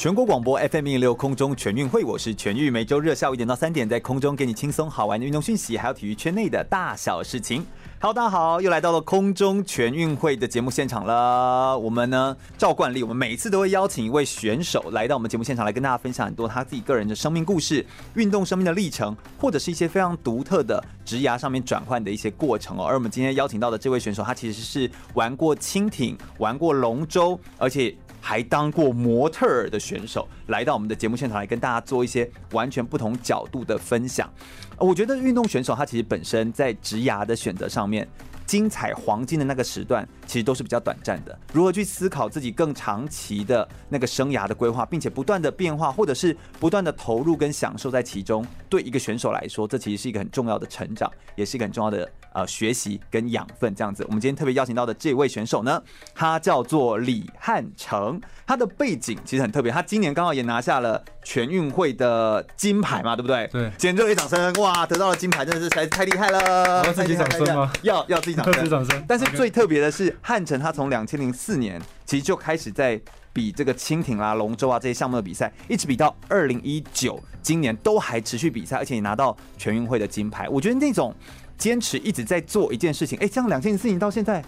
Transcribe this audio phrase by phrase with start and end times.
[0.00, 7.66] 全国广播 FM 一六空中全运会，我是全玉，每周日下午一点到三点，在空中给你轻松好玩的运动讯息，还有体育圈内的大小事情。
[8.00, 11.78] Hello，大家好，又来到了空中全运会的节目现场了。
[11.78, 22.84] 我们呢，照惯例，我们每次都会邀请一位选手来到我们节目现场，来跟大家分享很多他自己个人的生命故事、运动生命的历程，或者是一些非常独特的职涯上面转换的一些过程哦。
[22.84, 27.94] 而我们今天邀请到的这位选手，他其实是玩过轻艇、玩过龙舟，而且。
[28.20, 34.30] 还当过模特儿的选手，来到我们的节目现场来跟大家做一些完全不同角度的分享。
[34.78, 38.06] 我觉得运动选手他其实本身在职涯的选择上面，
[38.46, 41.36] 精彩黄金的那个时段，其实都是比较短暂的。
[41.52, 52.08] 如何去思考自己更长期的那个生涯的规划，并且不断的变化，或者是不断的投入跟享受在其中，对一个选手来说，这其实是一个很重要的成长，也是一个很重要的。
[52.32, 55.82] 呃，学习跟养分这样子，我们今天特别邀请到的这位选手呢，
[56.14, 63.48] 他叫做李汉成，他的背景其实很特别，他今年刚好也拿下了全运会的金牌嘛，对不对？
[63.48, 64.52] 对，今天热烈掌声！
[64.60, 66.86] 哇，得到了金牌，真的是实在是太厉害了！
[66.86, 67.72] 要自己掌声吗？
[67.82, 69.04] 要要自己掌声， 自己掌声。
[69.08, 73.00] 但是最特别的是，汉城他从两千零四年其实就开始在
[73.32, 80.48] 比这个蜻蜓啊、龙舟啊这些项目的比赛，一直比到二零一九，今年都还持续比赛，而且也拿到全运会的金牌。
[80.48, 81.14] 我觉得那种。
[81.60, 84.42] 坚持一直在做一件事情，哎，这样两千零四年到现在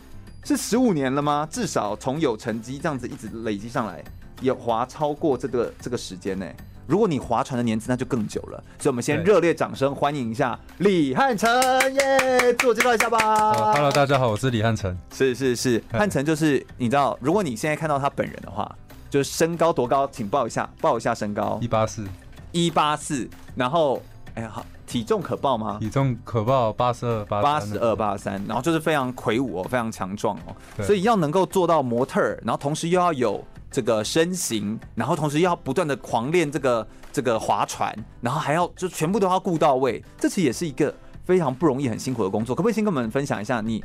[0.47, 1.47] 是十五年了吗？
[1.51, 4.03] 至少从有成绩这样子一直累积上来，
[4.41, 6.47] 也划超过这个这个时间呢。
[6.93, 8.63] 如果你划船的年资，那就更久了。
[8.79, 11.51] 所以，我们先热烈掌声欢迎一下李汉成，
[11.95, 12.53] 耶！
[12.59, 13.19] 自我介绍一下吧。
[13.55, 14.95] Uh, Hello，大家好，我是李汉成。
[15.11, 18.71] 是是是，汉成就是你知道，如果你现在看到他本人的话，
[19.09, 20.07] 就是身高多高？
[20.09, 21.59] 请报一下，报一下身高。
[21.63, 22.07] 一八四，
[22.51, 23.27] 一八四。
[23.55, 24.03] 然后，
[24.35, 24.67] 哎呀，好。
[24.85, 25.79] 体重可报吗？
[25.81, 30.55] 体重可报八十二八八十二八三，然后就是非常魁梧哦，非常强壮哦，
[30.85, 40.95] 所以要能够做到模特儿，然后同时又要有这个身形，然后同时要不断的狂练这个这个划船，然后还要就全部都要顾到位，这其实也是一个
[41.25, 42.55] 非常不容易、很辛苦的工作。
[42.55, 43.83] 可不可以先跟我们分享一下，你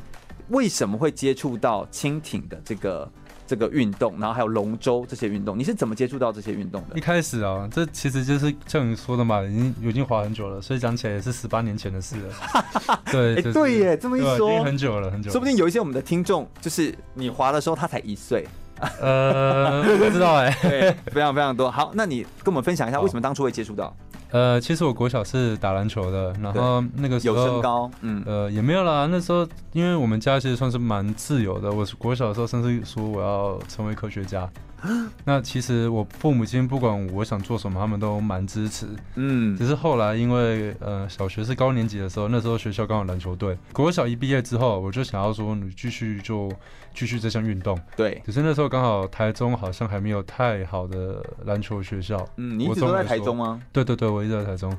[0.50, 3.10] 为什么会接触到蜻蜓的这个？
[3.48, 6.98] 这个运动，然后还有龙舟这些运动，你是怎么接触到这些运动的？
[6.98, 12.98] 一开始啊，这其实就是像你说的嘛，已经已经滑很久了，所以讲起来也是十八年前的事了。
[13.10, 15.32] 对，哎，对耶，这么一说，已经很久了，很久了。
[15.32, 18.46] 说不定有一些我们的听众，就是你滑的时候他才一岁。
[19.00, 21.70] 呃，不知道哎， 对，非常非常多。
[21.70, 23.94] 好，那你跟我们分享一下，为什么当初会接触到？
[24.30, 29.08] 呃，其实我国小是打篮球的，然后那个时候有身高，嗯，呃，也没有啦。
[29.10, 34.48] 那时候因为我们家其实算是蛮自由的，我是国小的时候甚至说我要成为科学家。
[35.24, 38.86] 那其实我父母亲不管我想做什么，他们都蛮支持。
[39.16, 43.56] 嗯，只是后来因为呃小学是高年级的时候，那时候学校刚好篮球队。
[43.72, 46.50] 国小一毕业之后，我就想要说你继续就
[46.94, 47.78] 继续这项运动。
[47.96, 52.16] 对，只是那时候刚好台中好像还没有太好的篮球学校。
[52.36, 53.60] 嗯，你一直都在台中吗？
[53.72, 54.76] 对对对，我一直在台中。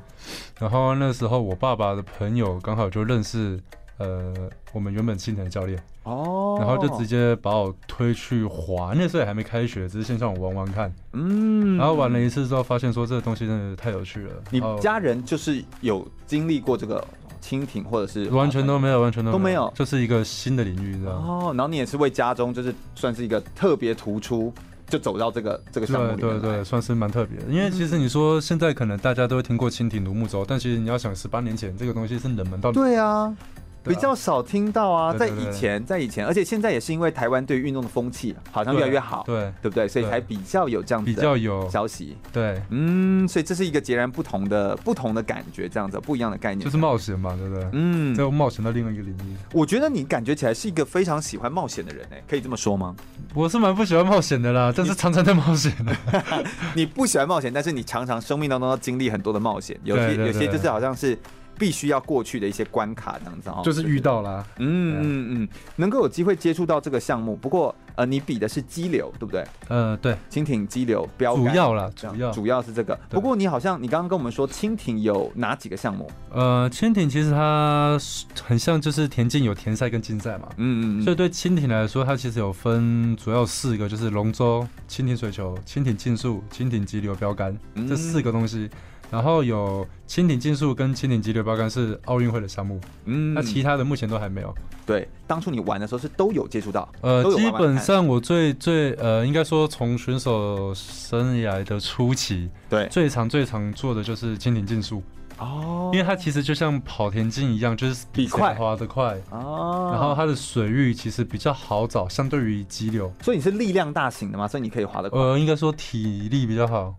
[0.58, 3.60] 然后那时候我爸爸的朋友刚好就认识。
[4.00, 4.32] 呃，
[4.72, 14.32] 我们原本轻艇的教练哦，然后就直接把我推去滑，那时候也还没开学，只是先让我玩玩看，嗯，然后玩了一次之后，发现说这个东西真的太有趣了。
[14.50, 17.06] 你家人就是有经历过这个
[17.42, 21.28] 蜻蜓，或者是完全都没有，完全都都没有，就是一个新的领域，知道吗？
[21.28, 24.50] 哦，然后你也是为家中就是算是一个特别突出，
[24.88, 27.44] 就走到这个这个项目对对对，算是蛮特别的。
[27.50, 33.36] 因为其实你说现在可能大家都会听过蜻蜓、独木舟，但其实你要想十八年前这个东西是冷门到对啊。
[33.82, 39.88] 比较少听到啊，在以前，在以前，而且现在也是因为台湾对运动的风气好像越来越好，对对不对？
[39.88, 47.68] 所以才比较有这样子比较有消息，对，嗯，所以这是一个截然不同的不同的感觉，这样子不一样的概念，就是冒险嘛，对不对？
[47.72, 49.36] 嗯，在冒险到另外一个领域。
[49.52, 52.94] 我觉得你感觉起来是一个非常喜欢冒险的人诶，可以这么说吗？
[53.34, 55.96] 我是蛮不喜欢冒险的啦，但是常常在冒险的。
[56.76, 61.18] 你不喜欢冒险，但是你常常生命当中要经历很多的冒险，有些有些就是好像是。
[61.60, 63.60] 必须要过去的一些关卡，这样子哦。
[63.62, 64.42] 就是遇到啦。
[64.56, 69.46] 嗯嗯嗯，能够有机会接触到这个项目，不过呃，你比的是激流，对不对？
[69.68, 71.44] 呃，对，蜻蜓激流标杆。
[71.44, 72.98] 主要啦，主要主要是这个。
[73.10, 76.10] 不过你好像你刚刚跟我们说，蜻蜓有哪几个项目？
[76.32, 77.98] 呃，蜻蜓其实它
[78.42, 80.48] 很像就是田径有田赛跟竞赛嘛。
[80.56, 81.02] 嗯嗯。
[81.02, 88.70] 所以对蜻蜓来说，它其实有分主要四个，就是龙舟、蜻蜓水球、蜻蜓竞速、蜻蜓激流标杆、嗯、这四个东西。
[89.10, 94.54] 然后有蜻蜓竞速跟蜻蜓激流标杆是奥运会的项目，嗯，那其他的目前都还没有。
[94.86, 105.02] 对，当初你玩的时候是都有接触到，呃，基本上我最最呃，应该说从选手生涯的初期，对，最常最常做的就是蜻蜓竞速。
[105.38, 109.16] 哦，因为它其实就像跑田径一样，就是比快，滑得快。
[109.30, 116.94] 哦，然后它的水域其实比较好找，相对于激流，所以你是力量大型的嘛，所以你可以滑得快，呃，应该说体力比较好。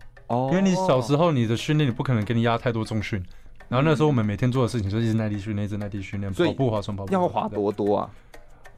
[0.50, 3.22] 因为你小时候你的训练，你不可能给你压太多重训，
[3.68, 7.12] 然后那时候我们每天做的事情就是一直耐力训练，一直耐力训练，跑步、划船、跑步。
[7.12, 8.10] 要滑多多啊？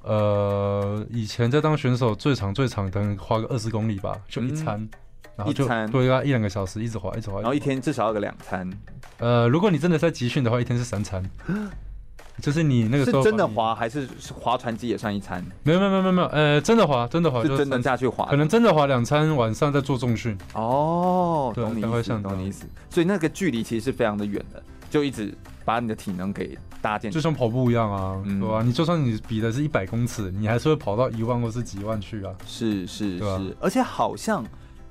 [0.03, 4.89] 呃，以前在当选手最长最长可能花个二十公里吧，就一餐，
[5.37, 8.71] 然后就对啊，一两个小时一直滑一直滑，然后一天至少要个两餐。
[9.19, 11.23] 呃，如果你真的在集训的话，一天是三餐。
[12.41, 15.45] 就是你那个时候是真的滑，还是划船机也算一餐？
[15.63, 20.37] 没有没有没有没有，呃，真的滑，真的滑，是真的下去滑，可能真的滑两餐，晚上再做重训。
[20.53, 22.67] 哦，懂你意思，懂你意思。
[22.91, 25.33] 所以那个距离其实是非常的远的，就一直
[25.65, 28.63] 把你的体能给搭建，就像跑步一样啊，对吧？
[28.63, 32.35] 你就算你比的是一百公尺，你还是会跑到一万或是几万去啊。
[32.47, 34.45] 是是是，而且好像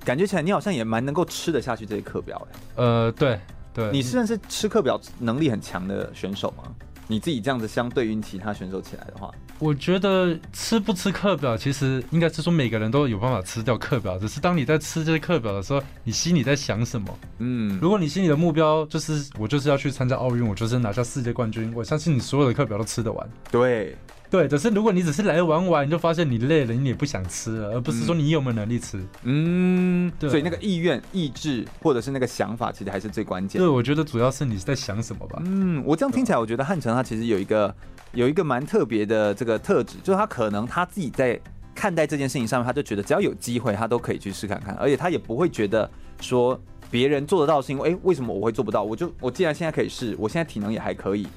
[0.06, 2.60] 感觉起来你好像也蛮能够吃得下去这些课表哎。
[2.78, 3.40] 呃，对
[3.74, 6.64] 对，你算是吃课表能力很强的选手吗？
[7.08, 17.20] 你自己这样子相对于其他选手起来的话，我觉得吃不吃课表，其实应该是说每个人都有办法吃掉课表，只是当你在吃这些课表的时候，你心里在想什么？
[17.40, 23.30] 嗯，如果你心里的目标就是我就是要去参加奥运，我就是拿下世界冠军，我相信你所有的课表都吃得完。
[23.52, 23.96] 对。
[24.34, 29.00] 对，只是如果你只是来玩玩，你就发现你累了，你也不想吃了，而不是说你有没有能力吃。
[29.22, 30.28] 嗯，对。
[30.28, 33.62] 所以那个意愿、意志，或者是那个想法，其实还是最关键。
[33.62, 35.40] 对，我觉得主要是你是在想什么吧。
[35.46, 37.76] 嗯，我这样听起来，我觉得汉城他其实有一个
[38.14, 41.40] 有一个蛮特别的这个特质，就是他可能他自己在
[41.76, 45.88] 看待这件事情上面，他就觉得只要有机会，他都可以去试看看，而且他也不会觉得
[46.20, 46.60] 说
[46.90, 48.82] 别人做得到是因为，哎，为什么我会做不到？
[48.82, 51.28] 我就我既然现在可以试，我现在体能也还可以。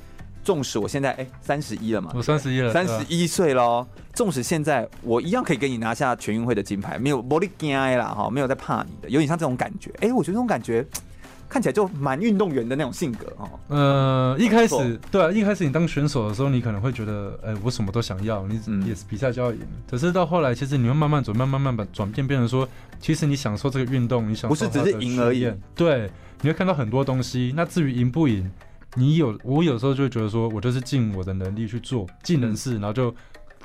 [0.46, 3.84] 纵使我现在哎三十一了嘛，我三十一了，三十一岁喽。
[4.14, 9.90] 纵使现在我一样可以给你拿下全运会的金牌，没有玻璃惊啦哈，没有在怕你的，有点像这种感觉。
[10.00, 10.86] 哎，我觉得这种感觉
[11.48, 13.50] 看起来就蛮运动员的那种性格哦。
[13.66, 19.58] 呃，一开始对啊，一开始你当选手的时候，你可能会觉得，哎，我什么都想要，你也是比赛就要赢。
[19.90, 22.68] 可是到后来，其实你会慢慢转，慢慢慢慢转变，变成说，
[23.00, 25.52] 其实你享受这个运动，你享受不是只是赢而已。
[25.74, 26.08] 对，
[26.42, 27.52] 你会看到很多东西。
[27.56, 28.48] 那至于赢不赢？
[28.96, 33.14] 你有，我有时候就会觉得说，我就是尽我的能力去做，尽人事，然后就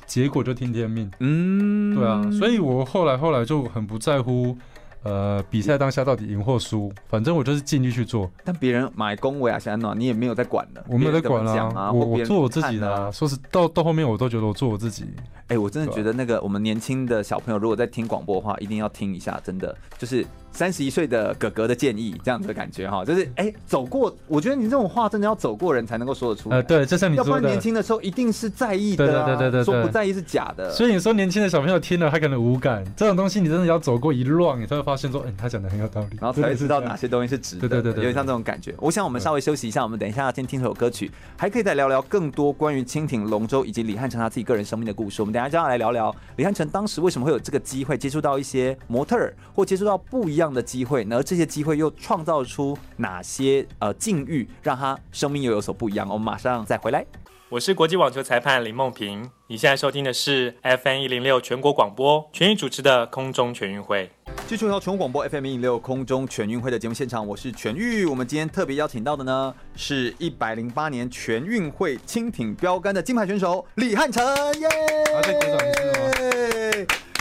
[0.06, 1.10] 结果就听天命。
[1.20, 4.56] 嗯，对啊，所以我后来后来就很不在乎。
[5.04, 8.30] 呃，比赛当下到底赢或输，反正我就是尽力去做。
[8.44, 10.84] 但别人买恭维啊，想暖，你也没有在管的。
[10.88, 13.10] 我没有在管啊，我我做我自己的啊。
[13.10, 15.06] 说是到到后面，我都觉得我做我自己。
[15.48, 26.56] 哎，我真的觉得那个我们年轻的小朋友，如果在听广播的话，一定要听一下，真的就是三十一岁的哥哥的建议，这样子的感觉哈，就是哎，走过，我觉得你这种话真的要走过人才能够说得出来。
[26.56, 30.70] 呃，对，就像你说的，要不然年轻的时候一定是在意的，对对对对，说不在意是假的。
[30.70, 35.72] 所以你说年轻的小朋友听了，他可能无感，这种东西你真的要走过一浪，你才会发现说，哎，他讲的。
[35.72, 38.74] 很有道理，然后才会知道哪些东西是值得的，对对对，有点像这种感觉。
[38.78, 45.22] 我想我们稍微休息一下，我们等一下先听首歌曲，还可以再聊聊更多关于蜻蜓、龙舟以及李汉成他自己个人生命的故事。
[45.22, 56.08] 我们等一下就要来聊聊李汉成当时为什么会有这个机会接触到一些模特儿，或接触到不一样的机会，而这些机会又创造出哪些呃境遇，让他生命又有所不一样。
[56.08, 57.04] 我们马上再回来。
[57.50, 64.10] 我是国际网球裁判林梦平，你现在收听的是 FM 一零六全国广播全域主持的空中全运会。
[64.46, 68.06] 继续由全国广播 FM 一零六空中全运会的节目现场，我是全玉。
[68.06, 74.24] 我们今天特别邀请到的呢，是一百零八年全运会轻艇标杆的金牌选手李汉成，
[74.58, 74.68] 耶！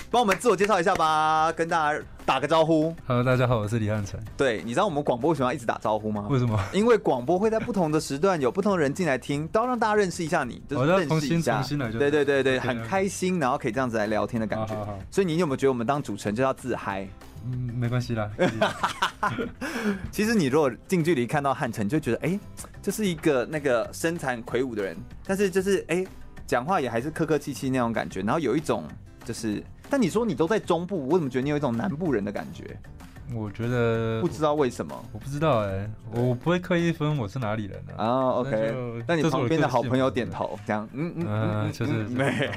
[0.10, 2.94] 帮我们自我介绍一下吧，跟大家打个招呼。
[3.06, 4.20] Hello，大家好，我是李汉成。
[4.38, 6.28] 对，你知道我们广播为什么要一直打招呼吗？
[6.30, 6.58] 为什么？
[6.72, 11.62] 因为广播会在不同的时段有不同的人进来听，都要让大家认识一下你，就是认识一下。
[11.98, 14.76] 对对对对，很开心，然后可以这样子来聊天的感觉。
[15.10, 17.08] 所以你有没有觉得我们当主持人就要自嗨？
[17.46, 18.30] 嗯，没关系啦。
[20.12, 22.40] 其实你如果近距离看到汉城，就觉得哎，
[22.82, 26.06] 这是一个那个身材魁梧的人，但是就是哎，
[26.46, 28.86] 讲话也还是客客气气那种感觉，然后有一种
[29.26, 29.62] 就是。
[29.92, 32.78] 但你说你都在中部，我怎么觉得你有一种南部人的感觉？
[33.34, 38.06] 我觉得不知道为什么，我不知道哎、欸，我不会刻意分我是哪里人啊。
[38.06, 42.50] 啊，OK，那你旁边的好朋友点头，这样，嗯嗯嗯，就是没，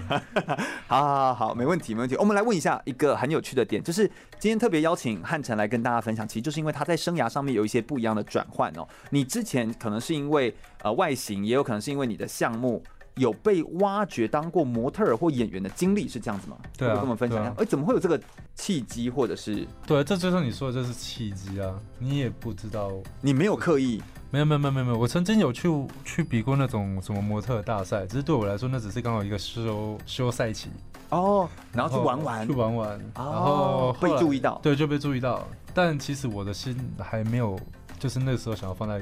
[0.88, 2.16] 好好好好，没问题没问题。
[2.16, 4.04] 我们来问一下一个很有趣的点，就是
[4.40, 8.84] 今天特别邀请汉城来跟大家分享，其实就是因为他在生涯上面有一些不一样的转换哦。
[9.10, 12.82] 你之前可能是因为呃外形，也有可能是因为你的项目。
[13.16, 16.56] 有被挖掘当过模特儿或演员的经历是这样子吗？
[16.76, 17.54] 对啊，跟我们分享一下。
[17.58, 18.20] 哎、怎么会有这个
[18.56, 19.66] 契机，或者是？
[19.86, 21.72] 对，这就是你说的，这是契机啊！
[21.98, 22.90] 你也不知道，
[23.20, 25.68] 你没有刻意，没有没有没有没有，我曾经有去
[26.04, 30.70] 去比过那种什么模特大赛，只是对我来说，那只是刚好一个休休赛期
[31.10, 35.46] 哦，然后去玩玩，去玩玩，哦、然后，后被注意到，对，就被注意到。
[35.72, 37.56] 但其实我的心还没有，
[37.98, 39.00] 就是那时候想要放在。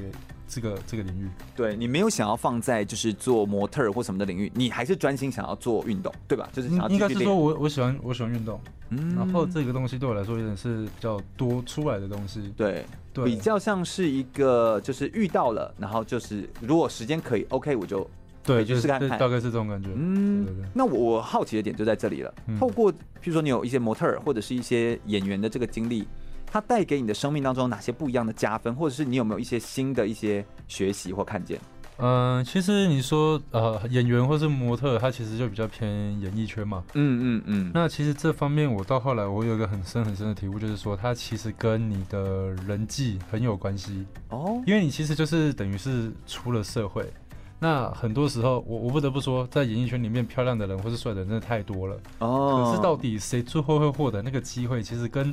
[0.53, 6.47] 这个这个领域，对你没有想要放在就是做模特或什么的领域，你还是专心想要做运动，对吧？
[6.53, 18.07] 就是想要应该是说我我喜欢我喜欢运动，嗯，然后这个东西对我来说有点是比较多出来的东西，对对，比较像是一个就是遇到了，然后就是如果时间可以，OK，我就
[18.45, 26.07] 对，就是看看，大概是这种感觉，嗯，对对对，那我好奇的点就在这里了，透过譬如说你有一些模特或者是一些演员的这个经历。
[26.53, 31.59] 它带给你的生命当中哪些不一样的加分，或者是你有没有一些新的一些学习或看见？
[31.97, 35.89] 嗯、呃，其实你说呃演员或是模特，他其实就比较偏
[36.21, 36.85] 演艺圈嘛。
[36.93, 37.71] 嗯嗯嗯。
[37.73, 44.63] 那其实这方面我到后来我有一个很深很深的体悟，就是说它其实跟你的人际很有关系哦。
[44.67, 47.11] 因为你其实就是等于是出了社会，
[47.59, 52.65] 那很多时候我我不得不说，在演艺圈里面漂亮的人或是帅的人真的太多了哦。
[52.67, 55.33] 可是到底谁最后会获得那个机会，其实跟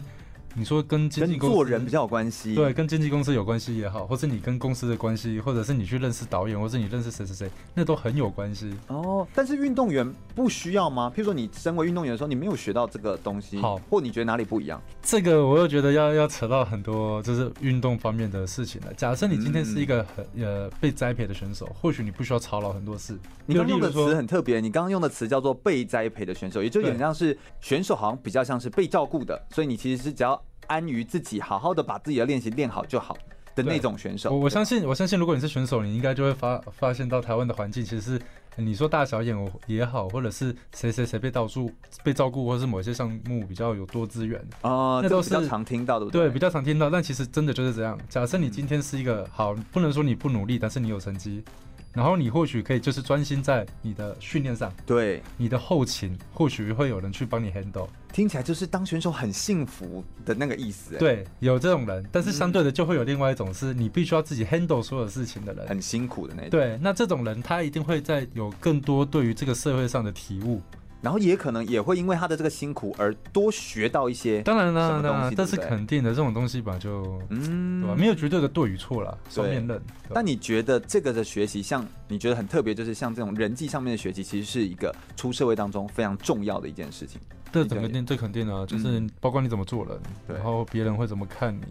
[0.59, 9.25] 你说跟经纪公司做人比较有关系，对，跟经纪公司有关系也好，或是你跟公司的关系，或者是你去认识导演，或是你认识谁谁谁，那都很有关系哦。
[9.33, 11.09] 但是运动员不需要吗？
[11.15, 14.81] 譬如说你身为运动员的时候，你没有学到这个东西，好，或你觉得哪里不一样？
[15.01, 18.93] 这个我又觉得要要扯到很多就是运动方面的事情了。
[18.95, 23.17] 假设你今天是一个很、嗯、呃被栽培的选手，或许你不需要操劳很多事。
[23.45, 30.41] 你刚用的词很特别，你刚刚用的词叫做被栽培的选手，也就有点像是选手好像比较像是被照顾的，所以你其实是只要。
[30.69, 33.17] 安于自己，好好的把自己的练习练好就好
[33.55, 34.31] 的那种选手。
[34.31, 38.21] 我我相信，我相信，如果你是选手，你应该就会发发现到台湾的环境其实是，
[38.55, 39.35] 你说大小眼
[39.67, 41.69] 也好，或者是谁谁谁被到处
[42.03, 46.89] 被照顾，或者是某些项目比较有多资源哦，那都是比较常听到的，对，对，比较常听到。
[46.89, 47.99] 但其实真的就是这样。
[48.07, 51.43] 假设你今天是一个好，不能说你不努力，但是你有成绩。
[51.93, 57.87] 然后你或许可以就是专心在你的训练上，对你的后勤，或许会有人去帮你 handle。
[58.11, 60.97] 听起来就是当选手很幸福的那个意思。
[60.97, 66.51] 对，有这种人，但是相对的就会有另外一种是你必须要自己 handle 所有事情的人，很辛苦的那种。
[66.51, 70.61] 对，那这种人他一定会在有更多对于这个社会上的体悟。
[71.01, 76.09] 然后也可能也会因为他的这个辛苦而多学到一些，当然啦，当然，这是肯定的。
[76.09, 77.95] 这种东西吧，就嗯，对吧？
[77.95, 79.81] 没有绝对的对与错啦，双面刃。
[80.13, 87.21] 但你觉得这个的学习，像你觉得很特别，就是像这种人际上面的学习，其实是一个出社会当中非常重要的一件事情。
[87.51, 91.63] 这肯定，这肯定啊，就是包括你怎么做人，对，然后别人会怎么看你，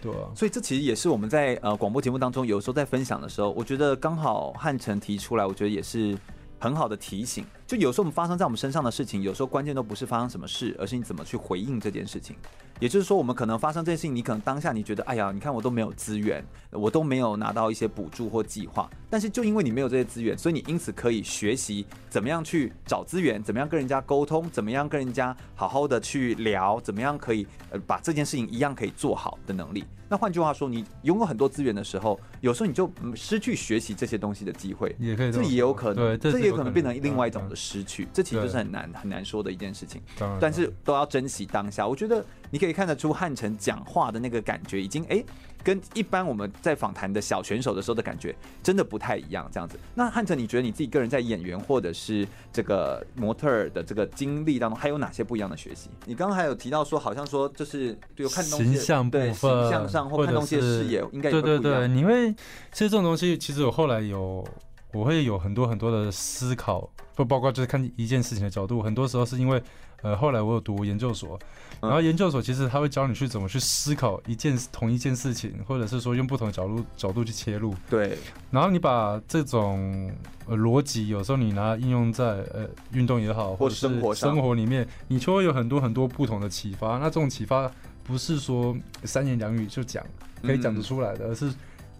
[0.00, 0.30] 对啊。
[0.34, 6.16] 所以这其实也是我们在呃广播节目当中有时候在分享的时候，我觉得刚好汉城提出来，我觉得也是
[6.58, 7.44] 很好的提醒。
[7.66, 12.36] 就有时候我们发生在我们身上的事情，有时候关键都不是发生什么事，而是你怎么去回应这件事情。
[12.78, 18.88] 也就是说，我们可能发生这件事情，你可能当下你觉得，哎呀，你看我都没有资源，我都没有拿到一些补助或计划。
[19.10, 29.84] 但是就因为你没有这些资源，所以你因此可以学习怎么样去找资源，怎么样跟人家沟通，怎么样跟人家好好的去聊，怎么样可以呃把这件事情一样可以做好的能力。
[30.08, 40.00] 那换句话说，你拥有很多资源的时候，有时候你就失去学习这些东西的机会，也可以，这也有可能，对，这也有可能变成另外一种的失去，这其实就是很难很难说的一件事情。
[40.40, 41.88] 但是都要珍惜当下。
[41.88, 45.24] 我觉得你可以看得出汉城讲话的那个感觉，已经哎，
[45.64, 49.48] 跟一般我们在访谈的小选手的时候的感觉真的不太一样。
[49.50, 55.88] 这样子，那汉城，你觉得你自己个人在演员或者是这个模特儿的这个经历当中，还有哪些不一样的学习？
[56.04, 61.30] 你刚刚还有提到说，好像说就是有看东西形象部分，形象上或看东西的视野，应该。
[61.30, 62.32] 对对对，你会
[62.72, 64.46] 其实这种东西，其实我后来有。
[64.92, 68.80] 我会有很多很多的思考，不包括就是看一件事情的角度。
[68.80, 69.60] 很多时候是因为，
[70.02, 71.36] 呃，后来我有读研究所，
[71.80, 77.74] 然后研究所其实他会教你去怎么去思考一件同一件事情，或者是说用不同的角度角度去切入。
[77.90, 78.16] 对。
[78.50, 80.12] 然后你把这种
[80.46, 86.98] 呃逻辑，有时候你拿应用在呃运动也好，或者是生活生活里面，你就会有很多很多不同的启发。
[86.98, 87.68] 那这种启发
[88.04, 90.04] 不是说三言两语就讲
[90.42, 91.50] 可以讲得出来的，而是。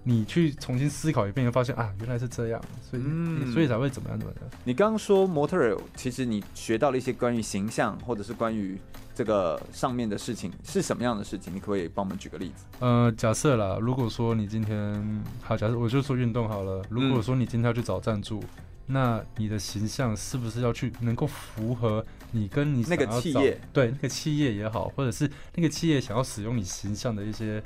[0.08, 4.50] 你去重新思考一遍，发现啊，原来是这样，所以、嗯、所以才会怎么样怎么样。
[4.62, 8.80] 你刚刚说模特儿，其实你学到了一些关于形象，或者是关于
[9.16, 11.52] 这个上面的事情，是什么样的事情？
[11.52, 12.64] 你可不可以帮我们举个例子？
[12.78, 18.38] 呃，假设啦，如果说你今天好，假设我就说运动好了，如果说你今天要去找赞助。
[18.38, 23.60] 嗯那你的形象是不是要去能够符合你跟你那个企业？
[23.72, 27.60] 对，那个企业也好，或者是那个企业想要使用你形象的一些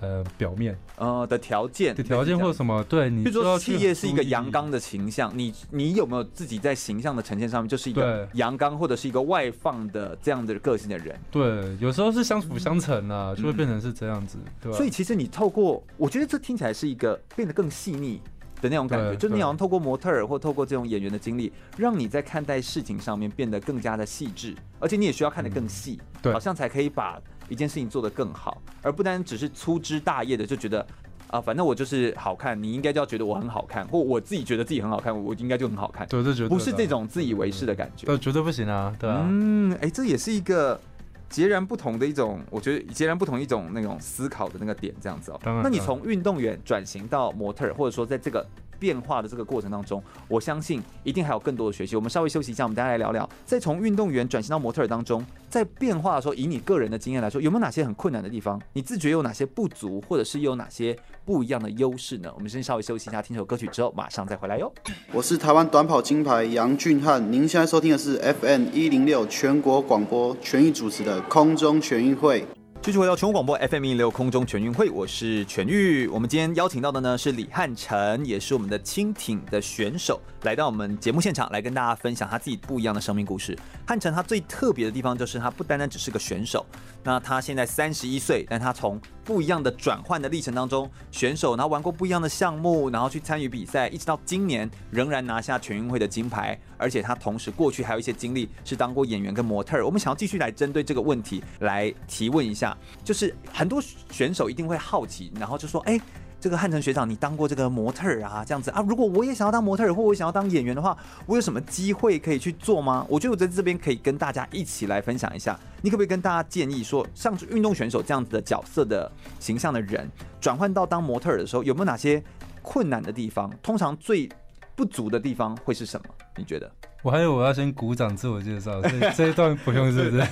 [0.00, 2.82] 呃表面呃的条件的条件或者什么？
[2.84, 11.18] 对，你比如说企业是一个阳刚的形象，你你有没有自己在形象的呈现上面就是一个阳刚或者是一个外放的这样的个性的人？
[11.30, 14.76] 对，有时候是相辅相成啊，就会变成是这样子，嗯、对吧？
[14.76, 18.20] 所以其实你透过，我觉得这听起来是一个变得更细腻。
[18.60, 30.86] 的那种感觉，就是你好像透过模特儿或透过这种演员的经历，让你在看待事情上面变得更加的细致，而且你也需要看得更细，对，好像才可以把一件事情做得更好，而不单只是粗枝大叶的就觉得
[31.28, 40.80] 啊，反正我就是好看，你应该就要觉得我很好看，或我自己觉得自己很好看，我应该就很好看，对，这绝对不是这种自以为是的感觉，对，绝对不行啊，对啊，嗯，哎，这也是一个
[41.28, 45.40] 截然不同的一种，我觉得截然不同一种那种思考的那个点，这样子哦。
[45.62, 48.46] 那你从运动员转型到模特儿，或者说在这个。
[48.82, 51.94] 变化的这个过程当中，我相信一定还有更多的学习。
[51.94, 58.60] 我们稍微休息一下，我们大家来聊聊，在从运动员转型到模特儿当中，在变化的时候，以你个人的经验来说，有没有哪些很困难的地方？
[58.72, 62.32] 你自觉有哪些不足，或者是有哪些不一样的优势呢？
[62.34, 64.72] 我们先稍微休息一下，听首歌曲之后马上再回来哟。
[65.12, 72.44] 我是台湾短跑金牌杨俊翰，您现在收听的是 FM 一零六全国广播全域主持的空中全运会。
[72.84, 76.08] 继续回到全国广播 FM 一六空中全运会，我是全玉。
[76.08, 83.56] 我们今天邀请到的呢是李汉成，也是我们的轻艇的选手，来到我们节目现场来跟大家分享他自己不一样的生命故事。
[83.86, 86.66] 汉城他最特别的地方就是他不单单只是个选手，
[87.04, 96.58] 那他现在三十一岁，但他从不一样的转换的历程当中，选手然后玩过不一样的项目，然后去参与比赛，一直到今年仍然拿下全运会的金牌。
[96.76, 99.86] 而且他同时过去还有一些经历是当过演员跟模特儿。
[99.86, 103.80] 我们想要继续来针对这个问题来提问一下，就是很多
[104.10, 106.00] 选手一定会好奇，然后就说：“哎，
[106.42, 108.44] 这个汉城学长，你当过这个模特儿啊？
[108.44, 108.84] 这样子啊？
[108.88, 115.56] 如果我也想要当模特儿，或我想要当演员的话，我有什么机会可以去做吗？”我觉得我在这边可以跟大家一起来分享一下。
[115.82, 119.08] 你可不可以跟大家建议说，像运动选手这样子的角色的
[119.38, 122.20] 形象的人，转换到当模特儿的时候，有没有哪些
[122.60, 123.48] 困难的地方？
[123.62, 124.28] 通常最
[124.74, 126.06] 不足的地方会是什么？
[126.36, 126.68] 你觉得？
[127.02, 130.26] 我还以为我要先鼓掌自我介绍，所以这一段不用，是不是？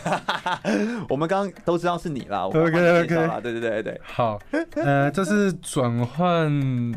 [1.08, 2.42] 我们刚刚都知道是你啦。
[2.46, 3.06] OK OK，
[3.42, 4.00] 对对对对。
[4.04, 4.38] 好，
[4.76, 6.50] 呃，就是转换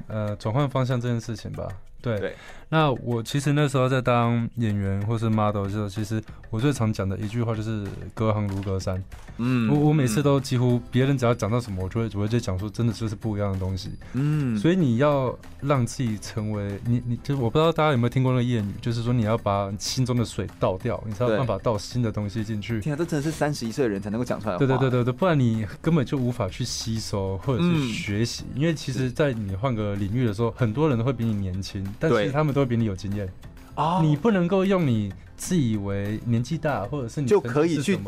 [0.08, 1.67] 呃转换方向这件事情吧？
[2.02, 2.19] 对。
[2.19, 2.36] 对
[2.74, 9.02] 那我其实那时候在当演员或是 model 的时候，其实我最常讲的一句话就是“隔行如隔山”。
[9.38, 13.92] 嗯，我我每次都几乎别人只要讲到什么，我就会我会就讲说，真的就是不一样的东西。
[14.14, 22.82] 嗯，所以你要让自己成为你，你就我不知道大家有没有听过那个谚语，就是说你要把心中的水倒掉，你才有办法倒新的东西进去。
[22.82, 24.58] 天啊，这真的是三十一岁的人才能够讲出来的。
[24.58, 33.30] 对对对对对，不然你根本就无法去吸收或者是学习，因为其实，在你换个领域的时候，很多人都会比你年轻，但是他们都会比你有经验。
[33.76, 37.99] 哦，你不能够用你自以为年纪大，或者是你就可以去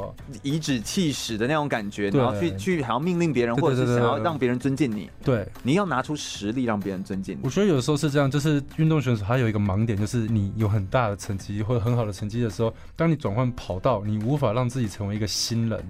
[0.44, 5.10] 颐指气使的那种感觉，然后去去好像命令别人，或者是想要让别人尊敬你。
[5.24, 7.40] 对，你要拿出实力让别人尊敬你。
[7.44, 15.84] 我觉得有时候是这样，就是运动选手他有一个盲点，就是你有很大的成绩或者很好的成绩的时候，当你转换跑道，你无法让自己成为一个新人。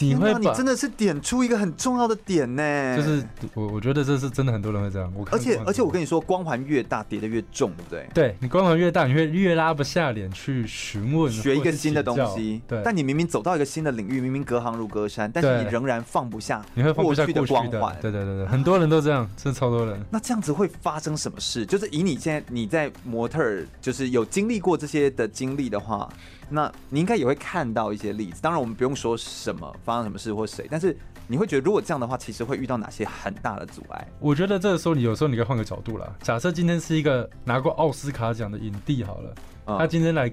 [0.00, 2.96] 你会，你真的是点出一个很重要的点呢。
[2.96, 3.22] 就是
[3.54, 5.12] 我，我觉得这是真的，很多人会这样。
[5.16, 8.08] 我而且而且我跟你说，光环越大，叠的越重，对不对？
[8.14, 12.60] 对，你光环越大，你会越拉不下脸去询问，学一个新的东西。
[12.66, 17.96] 对，但你明明走到一个新的领域，明明隔行如隔山，但是你仍然放不下，你会放不下过去的光环。
[18.00, 20.00] 对对对对，很多人都这样，真的超多人。
[20.10, 21.66] 那这样子会发生什么事？
[21.66, 26.08] 就是以你现在你在模特，就是有经历过这些的经历的话。
[26.50, 34.08] 那你应该也会看到一些例子，当然我们不用说什么发生什么事或谁，但是你会觉得如果这样的话，其实会遇到哪些很大的阻碍？
[34.18, 36.12] 我觉得这个时候你有时候你可以换个角度啦。
[36.22, 39.34] 假设今天是一个拿过奥斯卡奖的影帝好了，
[39.66, 40.28] 嗯、他今天来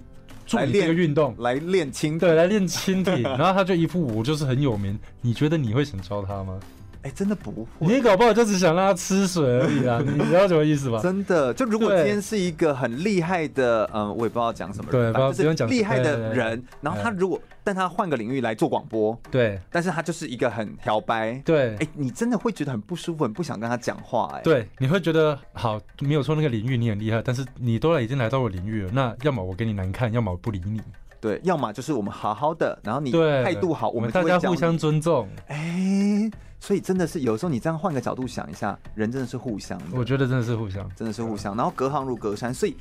[0.46, 6.60] 做这个运动，来练轻，对，来练轻体， 然后他就一副我就是很有名，你觉得你会想教他吗？
[7.04, 10.02] 哎，真的不会，你搞不好就只想让他吃水而已啊！
[10.06, 11.00] 你知道什么意思吧？
[11.02, 30.82] 真的，就如果今天是一个很厉害的，嗯，我也不知道讲什么，对，不用讲厉害的人，然后他如果，但他换个领域来做广播，对，但是他就是一个很挑白，对，哎，你真的会觉得很不舒服，很不想跟他讲话，哎，对，你会觉得好，没有错那个领域你很厉害，但是你都来已经来到我领域了，那要么我给你难看，要么我不理你，
[31.20, 36.30] 对，要么就是我们好好的，然后你态度好，我们大家互相尊重，哎。
[36.60, 39.86] 所以真的是有时候你这样换个角度想一下，人真的是互相的。
[39.94, 41.56] 我觉得真的是互相，真的是互相。
[41.56, 42.76] 然后隔行如隔山，所以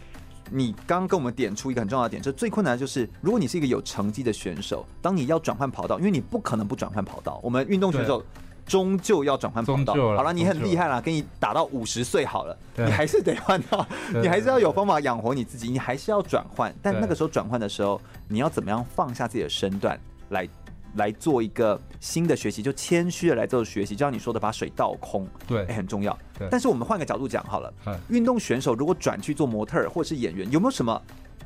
[0.51, 7.39] 你刚刚跟我们点出一个很重要的点，就最困难的就是，如果你是一个有成绩的选手，当你要转换跑道，因为你不可能不转换跑道。
[7.43, 8.25] 我们运动选手
[8.65, 9.95] 终究要转换跑道。
[10.17, 16.75] 好了，你很厉害了，给你打到五十岁好了，你还是得换到，你还是要有方法养活你自己，你还是要转换。
[16.83, 20.49] 但那个时候转换的时候，你要怎么样放下自己的身段来？
[20.97, 26.17] 来做一个新的学习，就谦虚的来做学习，就像你说的，把水倒空，对，欸、很重要。
[26.39, 27.73] 对，但是我们换个角度讲好了，
[28.09, 31.01] 运动选手如果转去做模特儿或者是演员，有没有什么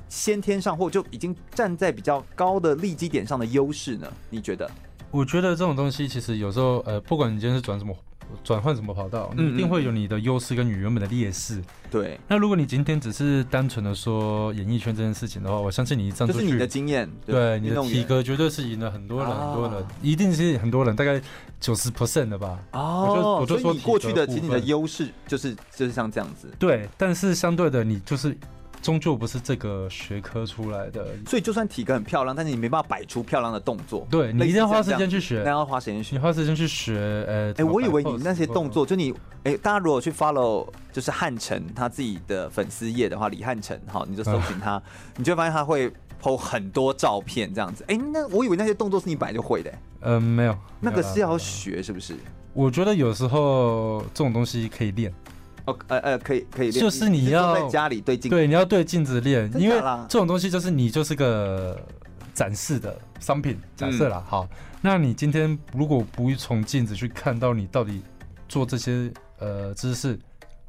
[0.08, 4.10] 先天上或就已经站在比较高的利基点上的优势呢？
[4.28, 4.70] 你觉得？
[5.10, 7.94] 我觉得这种东西其实有时候，呃，不管你今天是转什么。
[8.42, 11.62] 转换什么跑道，你一定会有你的优势跟你原本的劣势。
[11.90, 21.20] 对，那如果你今天只是单纯的说演艺圈这件事情的话，我相信你这样就是你的经验，对你的体格绝对是赢了很多人，很多人一定是很多人，大概
[21.58, 22.58] 九十 percent 的吧。
[22.72, 26.48] 哦，我就说你过去的其实你的优势就是就是像这样子。
[26.58, 28.36] 对，但是相对的，你就是。
[28.82, 34.06] 终究不是这个学科出来的，所以就算体格很漂亮，但是你没办法摆出漂亮的动作。
[34.10, 36.16] 对，你一定要花时间去学，那要花时间学。
[36.16, 36.94] 你花时间去学，
[37.28, 39.12] 呃，哎、欸，我以为你那些动作，就你，
[39.44, 44.82] 哎、欸，大家如果去 follow 就是汉城他自己的粉丝页的话，李汉城，好，你就搜寻他，
[45.16, 47.84] 你就会发现他会 po 很多照片这样子。
[47.88, 52.16] 哎、欸，那我以为那些动作是你本来就会的、呃，没有，那个是要学，是不是？
[52.52, 55.12] 我觉得有时候这种东西可以练。
[55.70, 59.76] 哦，呃呃，可以可以练，就是你要你在家里对镜，对，你要对镜子练，因为
[60.08, 61.78] 这种东西就是你就是个
[62.34, 64.48] 展示的商品，假设啦，好，
[64.80, 68.02] 那你今天如果不从镜子去看到你到底
[68.48, 70.18] 做这些呃姿势。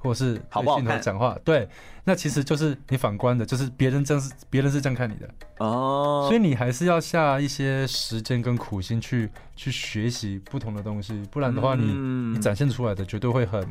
[0.04, 1.70] 或是好不好看讲话，对，
[2.04, 13.62] 那其实就是你反观的，就是别人这样是别人是这样看你的哦，所以你还是要下一些时间跟苦心去去学习不同的东西，不然的话你，你、嗯、你展现出来的绝对会很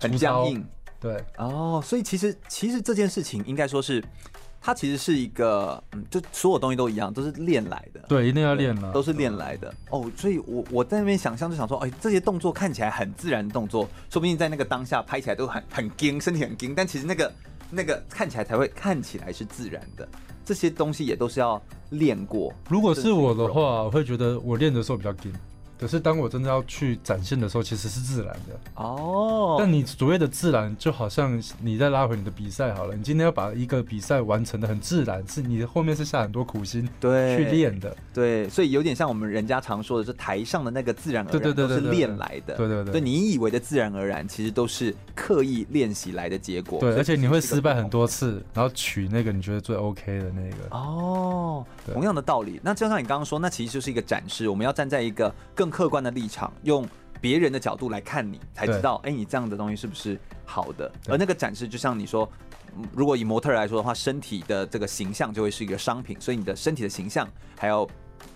[0.00, 0.64] 很僵硬，
[1.00, 4.02] 对，哦，所以其实其实这件事情应该说是。
[4.60, 8.00] 它其实是一个，嗯，就所有东西都一样，都是练来的。
[8.08, 9.72] 对，一定要练了，都是练来的。
[9.88, 17.32] 哦，所以我我在那边想象就想说，哎，这些动作看起来很自然的动作，说不定在那个当下拍起来都很很硬，身体很硬，但其实那个
[17.70, 20.06] 那个看起来才会看起来是自然的。
[20.44, 22.52] 这些东西也都是要练过。
[22.68, 25.32] 如果是我的话，我会觉得我练的时候比较硬。
[25.78, 29.56] 可是当我真的要去展现的时候，其实是自然的哦。
[29.58, 37.96] 但你所谓的自然，就好像你再拉回你的比赛好了，你今天要把一个比赛完成的很自然，是你的后面是下很多苦心对去练的。
[38.12, 42.56] 对，所以有点像我们人家常说的，是台上的那个自然而然，都是练来的。
[42.56, 46.80] 对对对，对，你以为的自然而然，其实都是刻意练习来的结果。
[46.80, 50.56] 对，而且你会失败很多次，然后取那个你觉得最 OK 的那个。
[50.70, 51.64] 哦，
[51.94, 52.60] 同样的道理。
[52.62, 55.68] 那就像你刚刚说，那其实就是一个展示，我们要站在一个更。
[55.78, 56.84] 客观的立场，用
[57.20, 60.90] 别人的角度来看你，才知道，哎，你这样的东西是不是好的？
[61.06, 62.28] 而那个展示，就像你说，
[62.92, 67.88] 如果以模特来说的话，身体的这个形象就会是一个商品，所以你的身体的形象，还有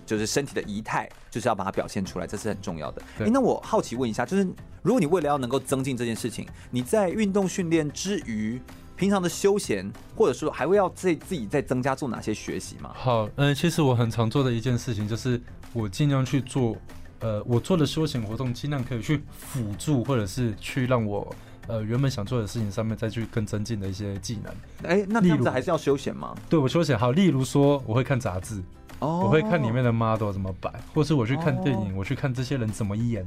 [0.07, 3.03] 就是身体的仪态，就是要把它表现出来，这是很重要的。
[3.19, 4.45] 哎，那我好奇问一下，就是
[4.83, 8.63] 如果你为了要能够增进这件事情，你在运动训练之余，
[8.97, 12.91] 平常的休闲，或者说还会要自自己再增加做哪些学习吗？
[12.95, 15.41] 好，嗯，其实我很常做的一件事情，就是
[15.73, 16.77] 我尽量去做。
[17.25, 21.33] 呃，我做的休闲活动尽量可以去辅助，或者是去让我
[21.69, 24.53] 呃原本想做的事情上面再去更增进的一些技能。
[24.83, 26.35] 哎、欸，那这样子还是要休闲吗？
[26.51, 28.61] 对，我休闲好，例如说我会看杂志，
[28.99, 33.25] 哦，我会看里面的 model 怎么摆，或是我去看电影，哦、我去看这些人怎么演。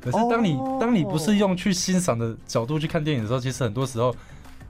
[0.00, 4.12] 可是当你、哦、当你不是用去欣赏的角度去看电影的时候，其实很多时候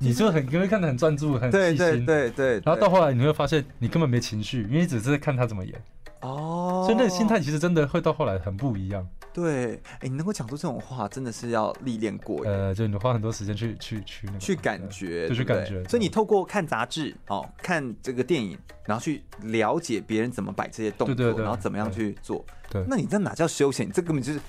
[0.00, 2.52] 你就很因为看得很专注，很细心，对对对对。
[2.64, 5.74] 然后到后来你会发现你根本没情绪，因为你只是在看他怎么演。
[6.22, 9.06] 哦，所以那个心态其实真的会到后来很不一样。
[9.32, 12.44] 对，哎、欸，你能够讲出这种话，真的是要历练过。
[12.44, 15.84] 呃，就你花很多时间去去去那个去感觉，就去感觉。
[15.84, 22.44] 所以你透过看杂志哦，看这个电影，然后去了解别人怎么摆这些动作，然后怎么样去做。
[22.68, 23.86] 对，那你这哪叫休闲？
[23.86, 24.40] 你这根本就是，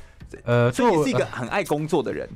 [0.44, 2.28] 呃，所以你是一个很爱工作的人。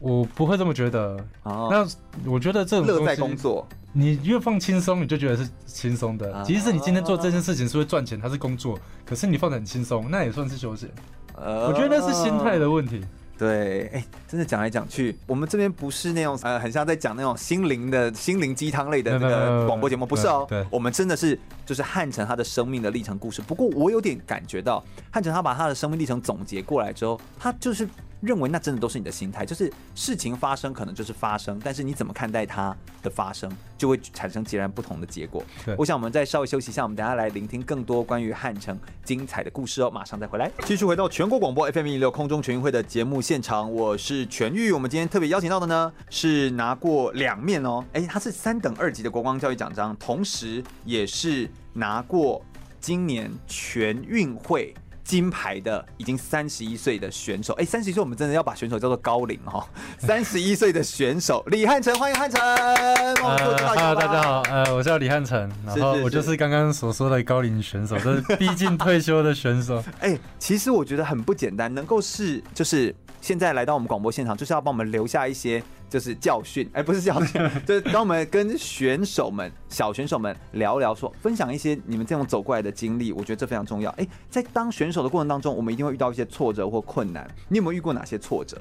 [0.00, 1.16] 我不会这么觉得。
[1.44, 3.64] 哦，那我觉得这种乐在工作。
[3.92, 6.42] 你越放轻松，你就觉得是轻松的。
[6.44, 10.88] 即使你今天做这件事情是会赚钱，它是工作，可是你放得很轻松，那也算是休闲。
[11.36, 13.04] 呃，我觉得那是心态的问题。
[13.36, 20.46] 对，哎，真的讲来讲去，我们这边不是那种呃，很像在讲那种心灵的心灵鸡汤类的那个广播节目，不是哦。
[20.48, 21.36] 对，我们真的是
[21.70, 23.40] 就是汉城他的生命的历程故事。
[23.40, 27.88] 不过我有点感觉到，汉城他把他的生命历程总结过来之后，他就是
[28.20, 35.44] 认为那真的都是你的心态，就是事情发生可能就是发生，但是你怎么看待它的发生，就会产生截然不同的结果。
[35.64, 52.42] 对我想我们再稍微休息一下，我们等下来聆听更多关于汉城精彩的故事哦，马上再回来，继续回到全国广播 FM 一六空中全运会的节目现场，我是全玉，我们今天特别邀请到的呢是拿过两面哦，哎，他是三等二级的国光教育奖章，同时也是拿过
[52.80, 54.74] 今年全运会。
[55.02, 59.66] 金牌的已经三十一岁的选手，哎，三十一岁我们真的要把选手叫做高龄哈。
[59.98, 62.40] 三十一岁的选手李汉成，欢迎汉城。
[62.40, 69.82] 大家好，呃，我叫李汉成，然后我就是刚刚所说的高龄选手，这是毕竟退休的选手。
[69.98, 75.60] 哎，其实我觉得很不简单，能够是就是现在来到我们广播现场，就是要帮我们留下一些。
[75.90, 83.90] 就是教训，哎，不是教训， 就是当我们跟选手们、小选手们聊聊说，说分享一些你们这种走过来的经历，我觉得这非常重要。
[83.92, 87.28] 哎，在当选手的过程当中，我们一定会遇到一些挫折或困难。
[87.48, 88.56] 你有没有遇过哪些挫折？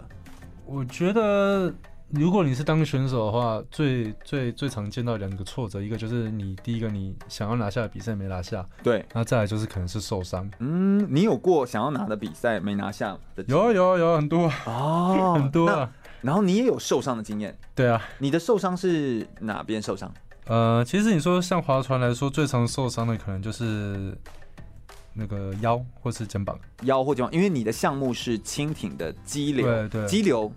[0.66, 1.74] 我觉得，
[2.10, 10.50] 如果你是当选手的话，最最最常见到两个挫折，一个就是你第一个你想要拿下的比赛没拿下，对，那再来就是可能是受伤。
[10.60, 13.44] 嗯，你有过想要拿的比赛没拿下的？
[13.48, 15.92] 有有有很多哦， 很多啊。
[16.22, 20.12] 然后你也有受伤的经验，对啊，你的受伤是哪边受伤？
[20.46, 24.18] 呃，其实你说像划船来说，最常受伤的可能就是
[25.14, 30.52] 那个腰或是肩膀，腰或肩膀，因为你的项目是轻艇的激流，对对，激流，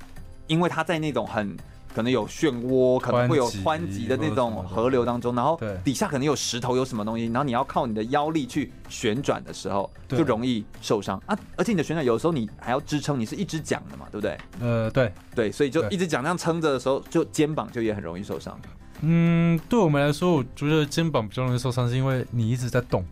[0.47, 1.57] 因为它在那种很。
[1.95, 11.21] 可能有漩涡，可能会有湍急的那种河流当中，然后底下可能有石头，有什么东西，然后你要靠你的腰力去旋转的时候，就容易受伤。
[11.27, 11.39] 啊！
[11.57, 14.39] 而且你的旋转有时候你还要支撑，你是一只桨的嘛，对不对？
[14.61, 15.13] 呃，对。
[15.35, 18.59] 对，所以就一直桨那样撑着的时候，就肩膀就也很容易受伤。
[19.01, 23.05] 嗯，对我们来说，我觉得肩膀比较容易受伤，是因为你一直在动。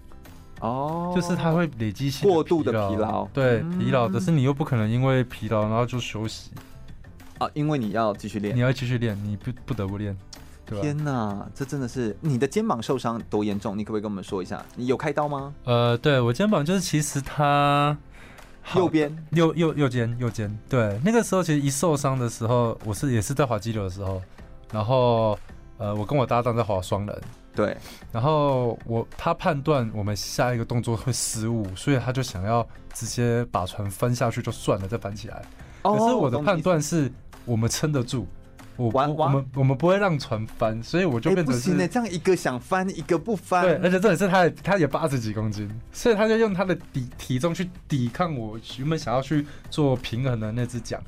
[0.61, 6.51] 哦，就是它会累积性过度的疲劳，对疲劳，但是你又不可能因为疲劳然后就休息。
[7.41, 10.17] 啊，因为你要继续练，你要继续练，你不不得不练。
[10.67, 13.77] 天哪，这真的是你的肩膀受伤多严重？
[13.77, 14.65] 你可不可以跟我们说一下？
[14.77, 15.53] 你有开刀吗？
[15.65, 17.97] 呃，对我肩膀就是其实它
[18.77, 20.57] 右边右右右肩右肩。
[20.69, 24.23] 对，那个时候其实一受伤的时候，我是也是在滑激流的时候，
[24.71, 25.37] 然后
[25.79, 27.21] 呃，我跟我搭档在滑双人，
[27.57, 27.77] 对，
[28.13, 35.43] 然后我他判断我们下一个动作会失误，所以他就想要直接把船翻下去就算了，再翻起来。
[35.83, 37.11] 可是我的判断是。
[37.45, 38.27] 我们撑得住，
[38.77, 41.89] 我我我们我们不会让船翻，所以我就变成是、欸、不行呢。
[41.89, 43.63] 这样一个想翻，一个不翻。
[43.63, 51.03] 对，而且这也是他，他也八十几公斤，所以他就用他的体体重去抵抗我原本想要去做平衡的那只桨。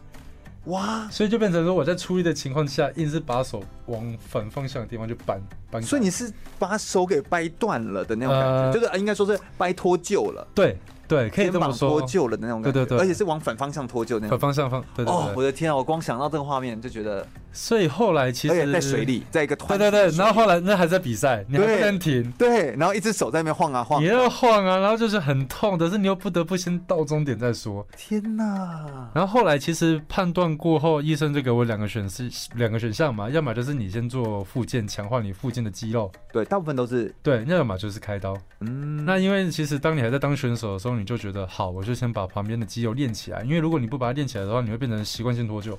[0.66, 1.08] 哇！
[1.10, 5.40] 所以就变成说我在出力的情况下，硬是把手往反方向的地方就扳
[5.70, 5.82] 扳。
[5.82, 10.46] 所以你是把手给掰断了的那种感觉，呃、就是应该说是掰脱臼了。
[10.54, 10.76] 对。
[11.12, 14.30] 对，可以这么说，脱臼了的那种感觉，对对对，而且是往反方向脱臼那种。
[14.30, 15.14] 反方向方，对对对。
[15.14, 15.76] 哦，我的天啊！
[15.76, 17.26] 我光想到这个画面就觉得。
[17.52, 19.78] 所以后来其实在水里，在一个团。
[19.78, 22.32] 对对对，然后后来那还在比赛，你还不能停。
[22.32, 24.02] 对，然后一只手在那边晃啊晃。
[24.02, 27.86] 你要晃啊，然后就是很痛，但是你又不得不先到终点再说。
[27.96, 29.10] 天哪！
[29.14, 36.10] 然后后来其实判断过后，医生就给我两个选是两个选项嘛，要么就是你先做复健，强化你附近的肌肉。
[36.32, 38.36] 对，大部分都是对，要么就是开刀。
[38.60, 45.76] 嗯，那因为其实当你还在当选手的时候，你就觉得好，我就先把旁边的肌肉练起来，因为如果你不把它练起来的话，你会变成习惯性脱臼。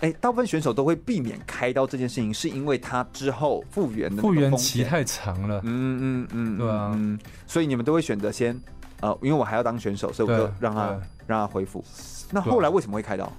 [0.00, 5.58] 哎，大部分选手都会避免开刀这件事情，是因为他之后复原的复原期太长了。
[5.64, 8.60] 嗯嗯嗯，对啊，嗯，所以你们都会选择先，
[9.00, 11.82] 呃，因为我还要当选手，所以我就让他让他恢复。
[12.30, 13.32] 那后来为什么会开刀？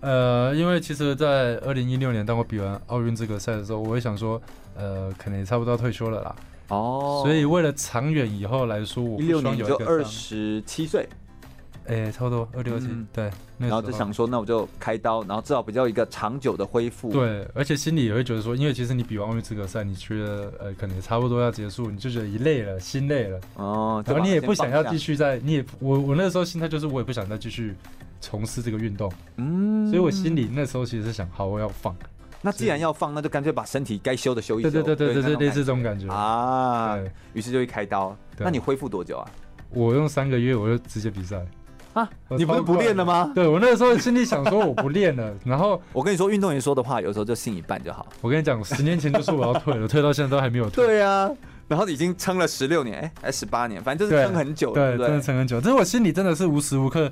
[0.00, 4.40] 呃，因为其实，在二零一六年当我比完奥运资格赛的时候，我也想说，
[4.76, 6.36] 呃，可能也差不多要退休了啦。
[6.68, 11.08] 哦，所以为了长远以后来说，我一六年就二十七岁。
[11.86, 17.12] 哎，差不多二六七，对，然后就想说，那我就开刀，然后至少比较一个长久的恢复。
[17.12, 23.38] 对，而且心里也会觉得说，因为其实你比完奥运资格赛，你觉得呃，可能也差不多要结束，你就觉得一累了，心累了。
[23.56, 27.74] 哦，然后你也不想要继续再，你也我我那时候心态就是，我也不想再继续
[28.18, 29.12] 从事这个运动。
[29.36, 31.94] 嗯，所以我心里那时候其实是想，好，我要放。
[32.40, 34.70] 那既然要放，那就干脆把身体该修的修一修。
[34.70, 36.98] 对对对对对，类似这种感觉啊。
[37.34, 38.16] 于是就会开刀。
[38.38, 39.30] 那你恢复多久啊？
[39.70, 41.44] 我用三个月，我就直接比赛。
[41.94, 43.32] 啊，你不是不练了吗？
[43.34, 48.06] 对，我那个时候心里想说我不练了， 然后我跟你说，运动员说的话有时候就信一半就好。
[48.20, 50.84] 我跟你讲，十年前就说我要退了， 退到现在都还没有退。
[50.84, 51.30] 对啊，
[51.68, 55.60] 然后已经撑了十六年，哎，还十八年，反正就是撑很久对，对，真的撑很久。
[55.60, 57.10] 但是我心里真的是无时无刻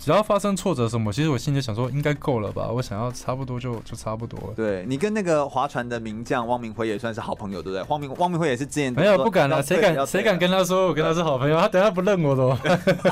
[0.00, 4.54] 只要发生挫折什么，其实我心里想说应该够了吧，我想要差不多就就差不多了。
[4.56, 7.84] 对，你跟那个划船的名将汪明辉也算是好朋友，对不对？
[7.90, 11.60] 汪明汪明辉也是之前没有不敢啊，谁敢谁敢跟他说我跟他是好朋友？
[11.60, 12.58] 他等下不认我的。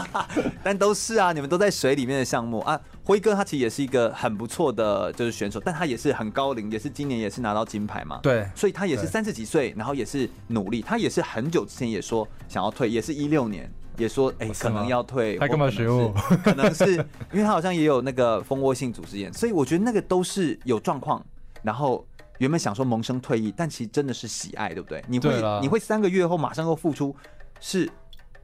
[0.65, 2.81] 但都是啊，你们都在水里面的项目啊。
[3.05, 8.21] 辉哥他其实也是一个很不错的就是选手，但他也是很高龄，也是今年也是拿到金牌嘛。
[8.23, 15.37] 对，所以他也是三十几岁，然后也是努力，他也是很久之前也说想要退，也是一六年也说哎、欸、可能要退。
[15.37, 16.11] 他干嘛学我？
[16.43, 16.95] 可能是
[17.33, 21.23] 因为他好像也有那个蜂窝性组织炎，所以我觉得那个都是有状况。
[21.63, 22.07] 然后
[22.39, 25.05] 原本想说萌生退役，但其实真的是喜爱，对不对？
[25.09, 27.15] 你会你会三个月后马上又复出
[27.61, 27.91] 是？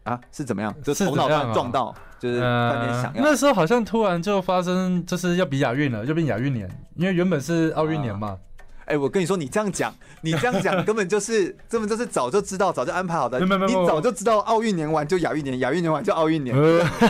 [0.02, 0.74] 啊，是怎么样？
[0.82, 3.30] 就头脑上撞到，啊、就是突然想要、呃。
[3.30, 8.36] 那时候好像突然就发生，就是要比亚运了，就变亚运年，因为原本是奥运年嘛。
[8.86, 13.40] 欸，我跟你说，你这样讲，你这样讲 根本就是根本就是早就知道，早就安排好的。
[13.40, 16.54] 没没没，你早就知道奥运年完就亚运年，亚运年完就奥运年。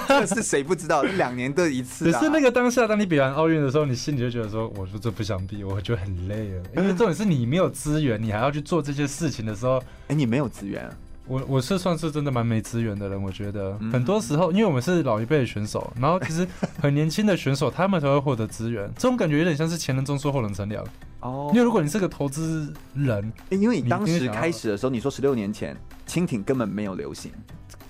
[0.09, 1.03] 这是谁不知道？
[1.03, 2.19] 两年的一次、啊。
[2.19, 6.63] 可是那个当下，当你比完奥运的时候，你心里就觉得说，我说这不想比，我觉得很累了。
[6.77, 10.89] 因为重点是你没有资源，你还要去做这些事情的时候，哎、欸，你没有资源。
[11.27, 16.47] 我我是算是真的蛮没资源的人，我觉得很多时候，因为我们是老一辈的选手，然后其实
[16.81, 20.85] 很年轻的选手，他们才会获得资源，这种感觉有点像是前人种树，后人乘凉。
[21.21, 25.75] 哦，因为如果你是个投资人，因为你当时开始的时候，你说十六年前
[26.07, 27.33] 蜻蜓根本没有流行。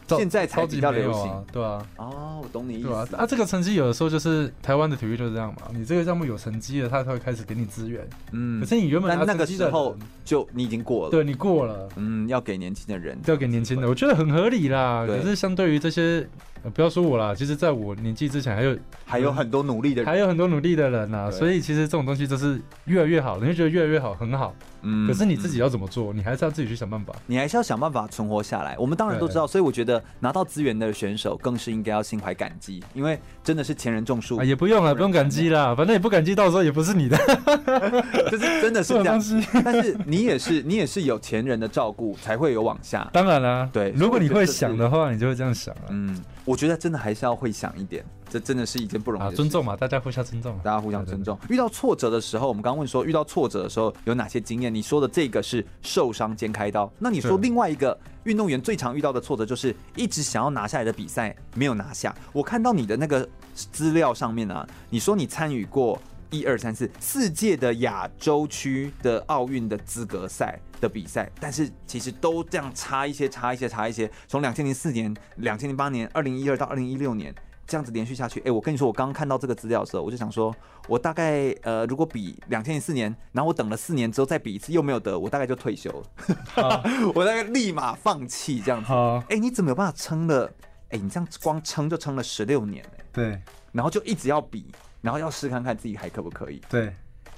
[0.08, 1.86] 现在才比较流行，啊对啊。
[1.96, 2.88] 哦，我懂你意思。
[2.92, 5.62] 啊，啊，这个成绩有的时候就是台湾的体育就是这样嘛。
[5.72, 8.06] 你这个项目有成绩了，他才会开始给你资源。
[8.32, 11.88] 嗯，可是你原本那个时候就你已经过了，对，你过了。
[11.96, 15.04] 嗯，要给年轻的人，要给年轻的，我觉得很合理啦。
[15.06, 16.26] 可是相对于这些。
[16.72, 21.30] 不要说我啦，其实在我年纪之前还有还有很多努力的人，还有很多努力的人呐、啊。
[21.30, 24.54] 所以其实这种东西就是越来越好，你会觉得越来越好，很好。
[24.84, 26.12] 嗯，可是你自己要怎么做？
[26.12, 27.14] 你还是要自己去想办法。
[27.26, 28.76] 你还是要想办法存活下来。
[28.78, 34.44] 我们当然都知道，所以我觉得拿到资源的选手更是应该要心怀感激，因为真的是前人种树、啊。
[34.44, 37.16] 也不用了，不用感激啦，反正也不感激，到时候也不是你的。
[38.30, 39.20] 就是真的是这样。
[39.64, 43.08] 但是你也是你也是有前人的照顾，才会有往下。
[43.12, 43.90] 当然啦，对。
[43.96, 45.88] 如果你会想的话，你就会这样想啊。
[45.90, 46.22] 嗯。
[46.44, 49.36] 我觉得真的还是要会想一点，这真的是一件不容易的事。
[49.36, 51.38] 尊重嘛，大家互相尊重，大家互相尊重。
[51.48, 54.74] 遇到挫折的时候，我们刚刚问说，遇到挫折的时候有哪些经验？
[54.74, 62.12] 你说的这个是受伤兼开刀，那你说另外一个运动员最常遇到的挫折就是一直想要拿下来的比赛没有拿下。
[62.32, 65.96] 我看到你的那个资料上面啊，你说你参与过。
[66.30, 74.10] 一二三四四届的亚洲区的奥运的资格赛的比赛，但是其实都这样差一些，差一些，差一些。
[74.26, 77.32] 从两千零四年、两千零八年、二零一二到二零一六年
[77.66, 78.40] 这样子连续下去。
[78.40, 80.54] 哎，我跟你说，我刚刚看到这个资料的时候，我就想说，
[80.88, 86.82] 我大概呃，如果比两千零四年，然后我等了四年之后再比一次又没有得，我大概就退休了。
[87.14, 88.92] 我大概立马放弃这样子。
[89.28, 90.52] 哎，你怎么有办法撑了？
[90.90, 93.04] 哎，你这样光撑就撑了十六年哎。
[93.12, 94.66] 对，然后就一直要比。
[95.00, 96.58] 然后要试看看自己还可不可以。
[96.66, 96.86] 对，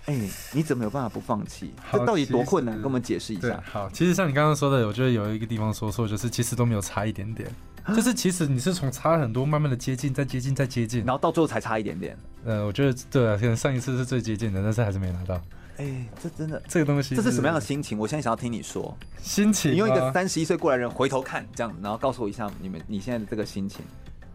[0.05, 1.75] 哎、欸，你怎么有办法不放弃？
[1.91, 2.77] 这到底多困难？
[2.77, 3.61] 跟我们解释一下。
[3.67, 7.51] 好，其实像你刚刚说的，我觉得有一个地方说错，就是其实都没有差一点点，
[7.95, 12.17] 就是其实你是从差很多，慢慢的接近，再接近，再接近，然后到最后才差一点点。
[12.45, 15.35] 呃，我觉得对啊，可能上一次是最接近的，但是还是没拿到。
[15.79, 17.99] 哎、欸，这真的这个东西，这是什么样的心情？
[17.99, 19.73] 我现在想要听你说心情。
[19.73, 23.81] 你用一个三十一岁过来人回头看这样子，然后告诉我一下你们你现在的这个心情。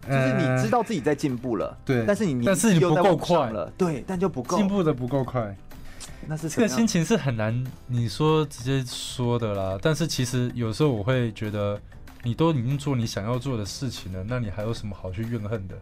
[0.04, 5.56] 就是你知道自己在进步了，对，但是你但是你不够快了，对，但就不够进步的不够快，
[6.26, 9.78] 那是这个心情是很难你说直接说的啦。
[9.80, 11.80] 但是其实有时候我会觉得，
[12.24, 15.76] 你都已经做你想要做的事情了，那你还有什么好去怨恨的？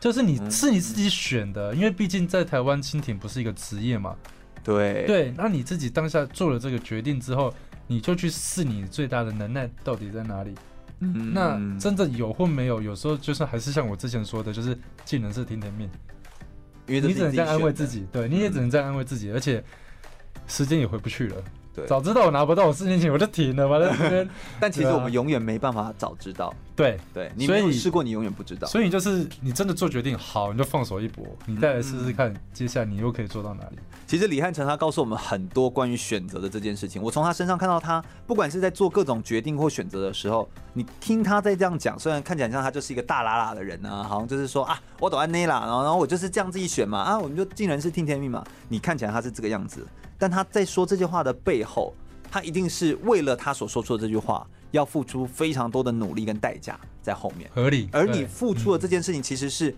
[0.00, 4.14] 就是你是你自己选的，因为毕竟在台湾蜻蜓不是一个职业嘛，
[4.62, 5.06] 对。
[5.06, 7.54] 对，那你自己当下做了这个决定之后，
[7.86, 10.54] 你就去试你最大的能耐到底在哪里。
[11.00, 15.88] 嗯，那真的有或没有，有时候就是还是像我之前说的，就是技能是听天命，
[16.86, 19.62] 因为你只能这样安慰自己，对，你也只能这样安慰自己，而且
[20.46, 21.42] 时间也回不去了。
[21.74, 24.28] 对，早知道我拿不到，我四年前我就停了，反正
[24.60, 26.54] 但其实我们永远没办法早知道。
[26.76, 28.66] 对对，你没有试过，你永远不知道。
[28.66, 33.78] 所以就是你真的做决定好，你就放手一搏，你再来试试看，接下来你又可以做到哪里。
[34.06, 37.00] 其实李汉成他告诉我们很多关于选择的这件事情。
[37.00, 48.44] 我从他身上看到他，不管是在做各种决定或选择的时候，你听他在这样讲，虽然看起来像他就是一个大喇喇的人啊，好像就是说啊，我懂安内啦，然后然后我就是这样自己选嘛，啊，我们就尽人事听天命嘛。
[48.68, 49.86] 你看起来他是这个样子，
[50.18, 51.94] 但他在说这句话的背后。
[52.30, 57.88] 他一定是为了他所说出的这句话，要付出非常多的努力跟代价在后面，合理。
[57.92, 59.74] 而你付出的这件事情，其实是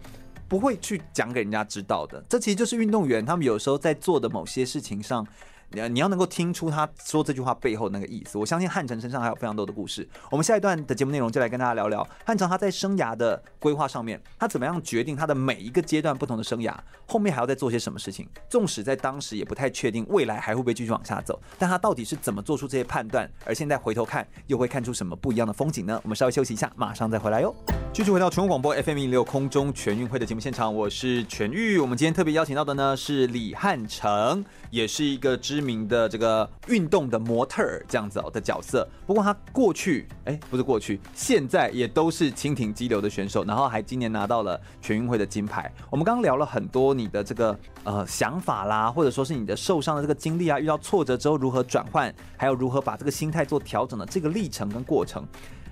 [0.48, 2.24] 不会去讲给人家知道的。
[2.26, 5.26] 这其实就是运动员他们有时候在做的某些事情上，
[5.70, 8.38] 你你要能够听出他说这句话背后那个意思。
[8.38, 10.09] 我相信汉城身上还有非常多的故事。
[10.31, 16.74] 我们下一段的节目内容就来跟大家聊聊汉城他在生涯的规划上面，他怎么样决定他的每一个阶段不同的生涯，
[17.07, 18.29] 后面还要再做些什么事情。
[18.48, 23.31] 纵使在当时也不太确定未来还会不会继续往下走，但他到底是怎么做出这些判断？
[23.44, 26.00] 而现在回头看，又会看出什么不一样的风景呢？
[26.02, 27.55] 我们稍微休息一下，马上再回来哟。
[27.92, 31.79] 继续回到全国广播 FM 一六空中全运会的节目现场，我是全玉。
[31.79, 38.86] 我们今天特别邀请到的呢是李汉城，也是一个知名的这个运动的模特儿这样子哦的角色。
[39.07, 45.72] 不过他过去哎，不是过去，现在也都是蜻蜓激流的选手，然后还今年拿到了全运会的金牌。
[45.91, 55.26] 我们刚刚聊了很多你的这个呃想法啦，或者说是你的受伤的这个经历啊，遇到挫折之后如何转换，还有如何把这个心态做调整的这个历程跟过程。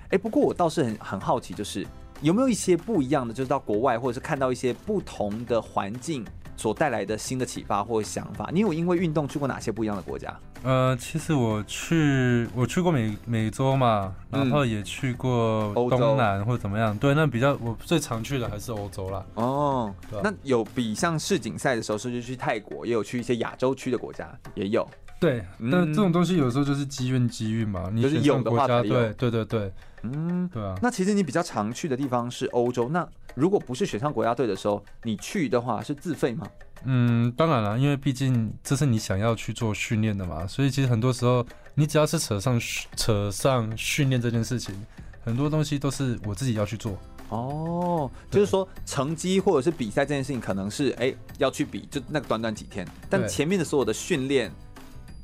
[0.09, 1.85] 哎，不过我倒是很很好奇，就是。
[2.21, 6.25] 有没有一些不一样的，就是到国外或者是看到一些不同的环境
[6.57, 8.49] 所带来的新的启发或想法？
[8.51, 10.33] 你有因为运动去过哪些不一样的国家？
[10.63, 16.97] 呃，其实我去我去过美美洲嘛，然后也去过东南或者怎么样。
[16.97, 19.23] 对，那比较我最常去的还是欧洲啦。
[19.35, 19.93] 哦，
[20.23, 24.87] 那有比像世锦赛的时候，是不是去泰国，也有去一些亚洲区的国家，也有。
[25.17, 30.75] 对，但这种东西有时候就是机运机运嘛，你选上国家，对对对对，嗯，对啊。
[30.81, 36.45] 那其实你比较常去的地方是欧洲，那如果不是选上国家队的时候，你去的话是自费吗？
[36.83, 41.43] 嗯，当然了，因为毕竟这是你想要去做训练的嘛，所以其实很多时候
[41.75, 42.59] 你只要是扯上
[42.95, 44.75] 扯上训练这件事情，
[45.23, 46.95] 很多东西都是我自己要去做。
[47.29, 54.51] 哦，就是说成绩或者是比赛这件事情，可能是哎要去比，就那个短短几天，但前面的所有的训练。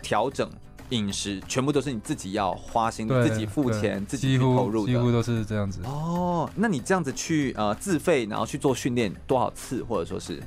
[0.02, 0.50] 调整
[0.90, 5.80] 饮食，全部都是你自己要花心，自己付钱，自己去投入的，几乎都是这样子。
[5.86, 10.44] 哦，那你这样子去呃自费，然后去做训练多少次，或者说是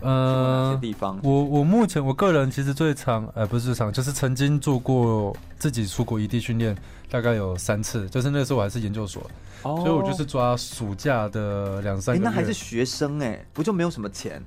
[0.00, 1.20] 呃哪些地方？
[1.22, 6.74] 我我目前我个人其实最长，呃不是最长，就是曾经做过自己出国异地训练，
[7.10, 9.22] 大概有三次，就是那时候我还是研究所，
[9.64, 12.24] 哦、所以我就是抓暑假的两三个月。
[12.24, 14.42] 那还是学生哎，不就没有什么钱？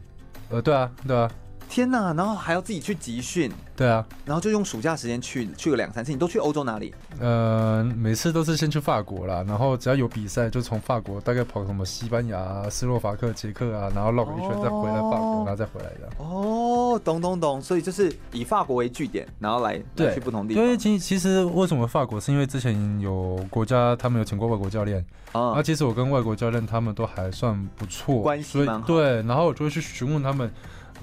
[0.49, 1.29] 呃，对啊，对啊。
[1.71, 6.11] 天呐，然后还要自己去集训，对啊，然后就用暑假时间去去个两三次。
[6.11, 6.93] 你都去欧洲哪里？
[7.17, 16.09] 呃，每次都是先去法国啦，然后只要有比赛就从法国大概跑什么西班牙、斯洛伐克、捷克啊，然后绕个一圈再回来法国，然后再回来的。
[16.17, 20.61] 哦，懂懂懂，所以就是以法国为据点，然后来对去不同地方。
[20.61, 22.19] 因为其其实为什么法国？
[22.19, 24.99] 是因为之前有国家他们有请过外国教练
[25.31, 28.85] 啊，那其实我跟外国教练他们都还算不错，关系蛮好。
[28.85, 30.51] 对，然后我就会去询问他们。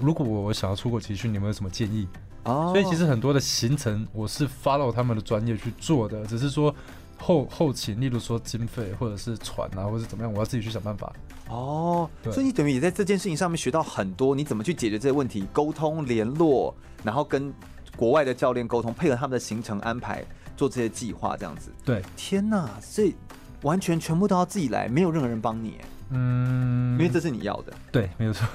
[0.01, 2.07] 如果我想要出国集训，你们有什么建议？
[2.43, 6.73] 哦，所以其实很多的行程我是 follow 他们的专业去做的，只是说
[7.17, 11.11] 后后勤，例如说经费或者是船啊，或者是怎么样，我要自己去想办法。
[11.49, 16.73] 哦，所以你等于也在这件事情上面学到很多，你怎么去解决这些问题，沟通联络，
[17.03, 17.53] 然后跟
[17.97, 20.23] 国外的教练沟通，配合他们的行程安排，
[20.55, 21.71] 做这些计划，这样子。
[21.83, 23.15] 对，天哪，所以
[23.63, 25.77] 完全全部都要自己来，没有任何人帮你。
[26.11, 27.73] 嗯，因为这是你要的。
[27.91, 28.47] 对，没有错。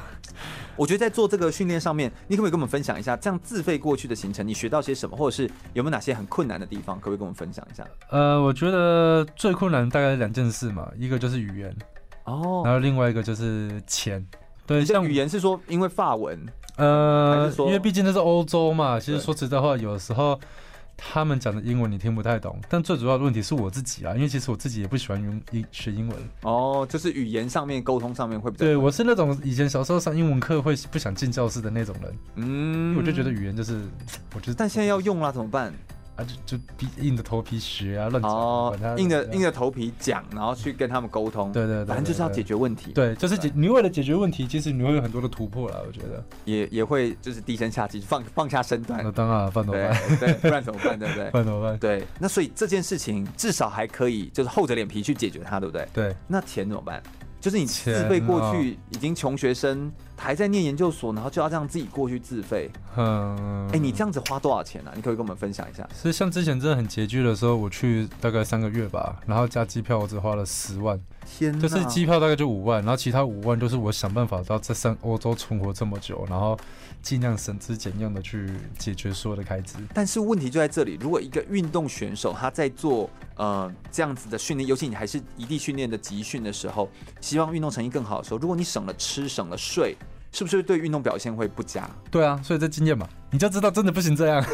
[0.77, 7.85] 我觉得在做这个训练上面，你可不可以跟我们分享一下，这样自费过去的行程，你学到些什么，或者是有没有哪些很困难的地方，可不可以跟我们分享一下？
[8.11, 11.77] 呃，我觉得最困难大概两件事嘛，一个就是语言，
[12.25, 14.27] 哦，然后另外一个就是钱。
[14.67, 16.39] 对，像语言是说因为法文，
[16.77, 20.39] 呃，因为毕竟那是欧洲嘛，其实说实在话，有时候。
[20.97, 26.17] 他们讲的英文你听不太懂，但最主要的问题是我自己啊，因为其实我自己也不喜欢用英学英文。
[26.43, 28.65] 哦，就是语言上面沟通上面会比较。
[28.65, 32.19] 对，我是那种以前小时候上英文课会不想进教室的那种人。
[32.37, 33.81] 嗯，我就觉得语言就是，
[34.35, 34.55] 我觉得。
[34.55, 35.73] 但现在要用啦怎么办？
[36.17, 38.31] 啊，就就逼硬着头皮学啊，乱讲。
[38.31, 41.51] 哦，硬着硬着头皮讲，然后去跟他们沟通。
[41.51, 42.93] 对对对，反正就是要解决问题。
[42.93, 45.83] 对，就是解你为了解决问题，其实你会有很多的突破了。
[45.87, 49.01] 我觉得也也会就是低声下气，放放下身段。
[49.03, 50.19] 那当然，放怎么办？
[50.19, 50.99] 对，不然怎么办？
[50.99, 51.31] 对不对？
[51.33, 51.79] 饭怎么办？
[51.79, 55.89] 对，那所以这件事情至少还可以，就是厚着脸皮去解决它，对不对？
[55.93, 56.15] 对。
[56.29, 57.03] 那钱怎么办？
[57.41, 62.71] 就是你自费过去，已经穷学生还在念研究所，然后就要这样自己过去自费。
[62.97, 64.93] 嗯，哎，你这样子花多少钱呢？
[64.95, 65.89] 你可以跟我们分享一下。
[66.01, 70.99] 是像之前真的很拮据的时候，我去大概三个月吧，然后加机票，我只花了十万。
[71.27, 76.57] 天哪，就是机票大概就五万，然后其他五万就是我想办法到在三欧洲存活这么久，然后
[77.03, 78.49] 尽量省吃俭用的去
[78.79, 79.77] 解决所有的开支。
[79.93, 86.89] 但是问题就在这里，如果一个运动选手他在做呃这样子的训练，尤其你还是异地训练的集训的时候，
[87.21, 89.97] 希望运动成绩更好的时候，如果你省了吃省了睡，
[90.35, 91.89] 是不是对运动表现会不佳？
[92.11, 94.45] 对啊，所以这经验嘛，你就知道真的不行这样。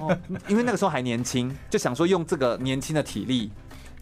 [0.00, 0.18] 哦，
[0.48, 3.52] 因为那个时候还年轻，就想说用这个年轻的体力。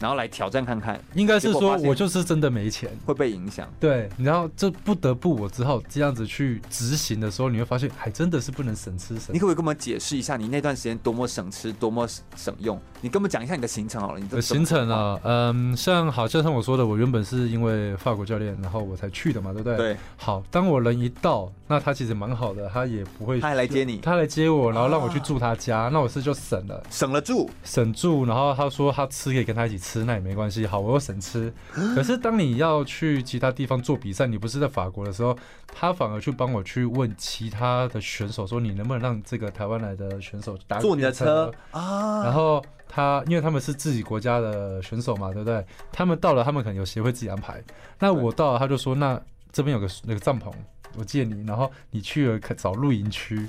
[0.01, 3.67] 然后来挑战看看，应该是说我就是真的没钱，会被影响。
[3.79, 9.33] 对，然后这不得不我之后这样子去执行的时候，你会发现还真的是不能省吃省。
[9.33, 12.07] 你可不可以跟我们解释一下，你那段时间多么省吃，多么
[12.37, 12.79] 省用？
[13.05, 14.19] 你跟我们讲一下你的行程好了。
[14.19, 19.77] 你的行程啊，嗯，像好像像我说的，我原本是因为法国教练，然后我才去的嘛，对不对？
[19.77, 19.97] 对。
[20.17, 30.67] 好，当我人一到，那他其实蛮好的，他也不会，他还来接你，他来接我，然后让我去住他家，啊、那我是就省了，省了住，省住，然后他说他吃可以跟他一起吃，那也没关系。
[30.67, 31.53] 好，我又省吃。
[31.95, 35.37] 可是当你要去其他地方做比赛，你不是在法国的时候，
[35.75, 42.25] 他反而去帮我去问其他的选手说，你能不能让这个台湾来的选手打坐你的车啊？
[42.25, 42.65] 然后
[42.95, 45.67] 他因为他们是自己国家的选手嘛，对不对？
[45.91, 47.61] 他们到了，他们可能有协会自己安排。
[47.99, 49.21] 那我到了，他就说，那
[49.51, 50.53] 这边有个那个帐篷，
[50.97, 53.49] 我借你，然后你去了找露营区。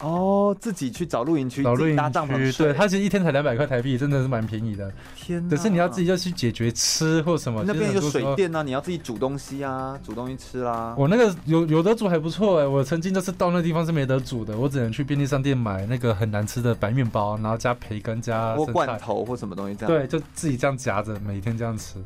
[0.00, 4.92] 哦，自己去找露营区，找露营，搭帐篷，对，他其实一天才两百块台币，真的是蛮便宜的。
[5.16, 10.94] 天，可是你要自己要去解决吃或什么，那边有水电啊，你要自己煮东西啊，煮东西吃啦。
[10.98, 19.96] 我那个有有的煮还不错哎、欸，我曾经就是到那地方是没得煮的，我只能去便利商店买那个很难吃的白面包，然后加培根加或罐头或什么东西这样。
[19.96, 22.02] 对，就自己这样夹着，每天这样吃。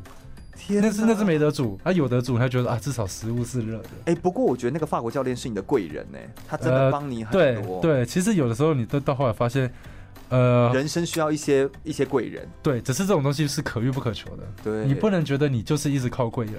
[0.59, 3.89] 天，那是那是没得煮，他有得煮，他觉得啊至少食物是热的。
[4.05, 7.31] 哎、欸，不过我觉得那个法国教练是你的贵人呢，他真的帮你很
[7.63, 7.75] 多。
[7.75, 9.71] 呃、对，对，其实有的时候你到到后来发现，
[10.27, 12.47] 呃，人生需要一些一些贵人。
[12.61, 14.43] 对，只是这种东西是可遇不可求的。
[14.63, 16.55] 对，你不能觉得你就是一直靠贵人。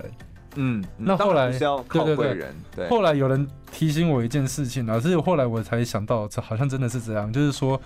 [0.57, 2.55] 嗯，那后来是要靠贵人。
[2.75, 7.81] 对，对，对，对，后来有人提醒我一件事情，然后是后来我才想到，这好像真的是这样，就是说，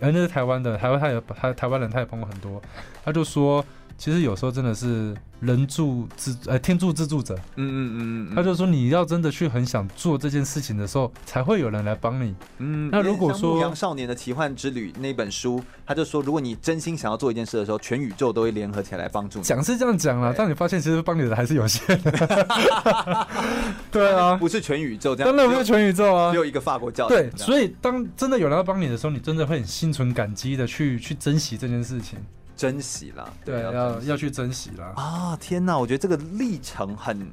[0.00, 2.60] 哎，那是台湾的，台湾他也他台湾人他也帮我很多，
[3.04, 3.64] 他就说。
[4.02, 12.34] 其实有时候真的是人助自呃天助自助者，嗯嗯嗯嗯，他就说你要真的去很想做这件事情的时候，才会有人来帮你。
[12.58, 19.44] 嗯，那如果说《牧羊少年的奇幻之旅》那本书，他就说，如果你真心想要做一件事的时候，全宇宙都会联合起来帮助你。
[19.44, 23.28] 讲是这样讲啦，但你发现其实帮你的还是有限的。
[23.92, 27.30] 对啊，不是全宇宙这样，真的不是全宇宙啊，只有一个法国教练。
[27.30, 32.18] 对，所以当真的有人要帮你的时候，你真的会很心存感激的去去珍惜这件事情。
[32.56, 34.92] 珍惜啦，对，对要要去珍惜啦。
[34.96, 35.36] 啊！
[35.40, 37.30] 天哪，我觉得这个历程很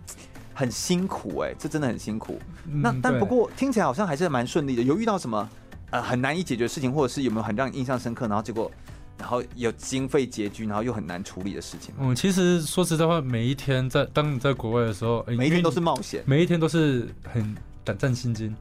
[0.53, 2.39] 很辛苦哎、欸，这真的很辛苦。
[2.65, 4.83] 嗯、那但不过听起来好像还是蛮顺利的。
[4.83, 5.49] 有遇到什么
[5.91, 8.71] 呃很难以解决的事情，或者是有没有很让你印象深刻，然后结果
[9.17, 11.93] 然后有经费拮据，然后又很难处理的事情？
[11.99, 18.55] 嗯，其实说实在话，每一天在当你在国外的时候，每一天都是冒险，每一天都是很胆战心惊。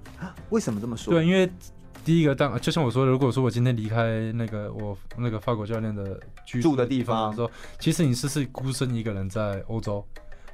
[0.50, 1.14] 为什么这么说？
[1.14, 1.50] 对，因为。
[2.08, 7.28] 第一个当就像我说的，如果说我今天离开那个我那个法国教练的居住的地方。
[7.28, 10.02] 的时候，其实你是是孤身一个人在欧洲，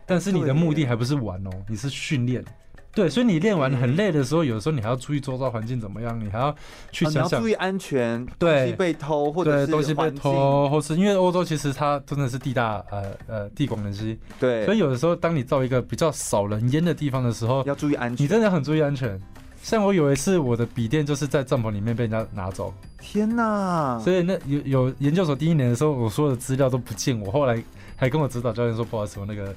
[0.04, 2.44] 但是你的目的还不是玩哦，你是训练。
[2.92, 6.52] 对，所以你练完很累的时候，有的时候你还要注意周遭环境怎么样，你还要
[6.90, 19.20] 去想想、啊、注意安全，对，东西被偷或者是东西被偷，或是因为欧洲其实它真的是地大呃呃地广人稀，对，所以有的时候当你到一个比较少人烟的地方的时候，要注意安全，你真的很注意安全。
[19.64, 22.72] 像我有一次，我的笔电就是在帐篷里面被人家拿走。
[23.00, 23.98] 天哪！
[23.98, 27.18] 所以那有有研究所第一年的时候，我所有的资料都不见。
[27.18, 27.64] 我后来
[27.96, 29.54] 还跟我指导教练说，不好意思，我那个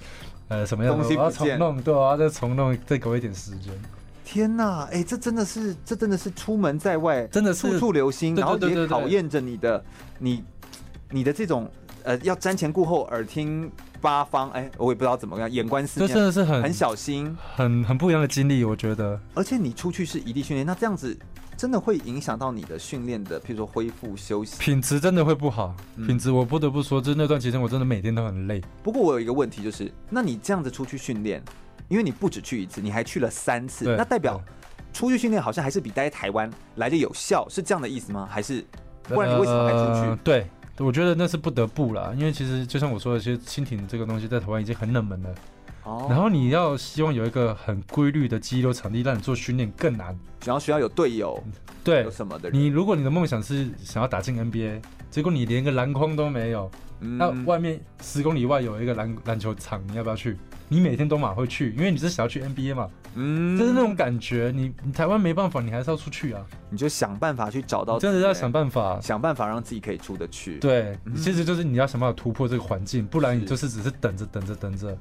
[0.48, 3.74] 呃什么样的东西我要重弄，对，我要再重弄，再给我一点时间。
[4.24, 4.84] 天哪！
[4.86, 9.84] 哎、欸，这真的是，这真的是出门在外，真的是处处留心，对对对对对，然后也考验着你的
[10.20, 10.42] 你
[11.10, 11.70] 你的这种
[12.04, 13.70] 呃要瞻前顾后，耳听。
[14.02, 19.20] 八方哎、欸，我也不知道怎么样，眼观四面，真的是很很小心，很很不一样的经历，我觉得。
[19.34, 21.18] 而且你出去是异地训练，那这样子
[21.58, 25.76] 真的会影响到你的训练的，譬如说恢复休息，品质真的会不好。
[26.06, 28.62] 品质我不得不说，就是那段期间我真的每天都很累。
[28.84, 31.44] 不过我有一个问题，就是那你这样子出去训练，
[31.88, 34.40] 因为你不止去一次，你还去了三次，那代表
[34.94, 38.28] 出去训练好像还是比待在台湾来的有效，是这样的意思吗？
[38.30, 38.64] 还是
[39.04, 40.10] 不然你为什么还出去？
[40.10, 40.48] 呃、对。
[40.80, 45.30] 我觉得那是不得不啦，因为其实就像我说的，其实蜻蜓这个东西在台湾已经很冷门了。
[45.88, 46.08] 哦。
[46.10, 50.18] 然后你要希望有一个很规律的激流场地，让你做训练更难。
[50.46, 51.42] 然后需要有队友，
[51.84, 52.50] 对，有什么的？
[52.52, 56.70] 你如果你的梦想是想要打进 NBA，结果你连个篮筐都没有，
[57.00, 60.38] 嗯、那外面十公里外有一个篮篮球场，你要不要去？
[60.70, 62.90] 你每天都马会去，因为你是想要去 NBA 嘛。
[63.16, 66.46] 嗯，就是那种感觉，你你台湾没办法，你还是要出去啊。
[66.70, 70.60] 你就想办法去找到，真的要想办法，想办法让自己可以出得去。
[70.60, 74.96] 对，嗯、其实就是你要想办法突破这个环境，不然你就是只是等着等着等着，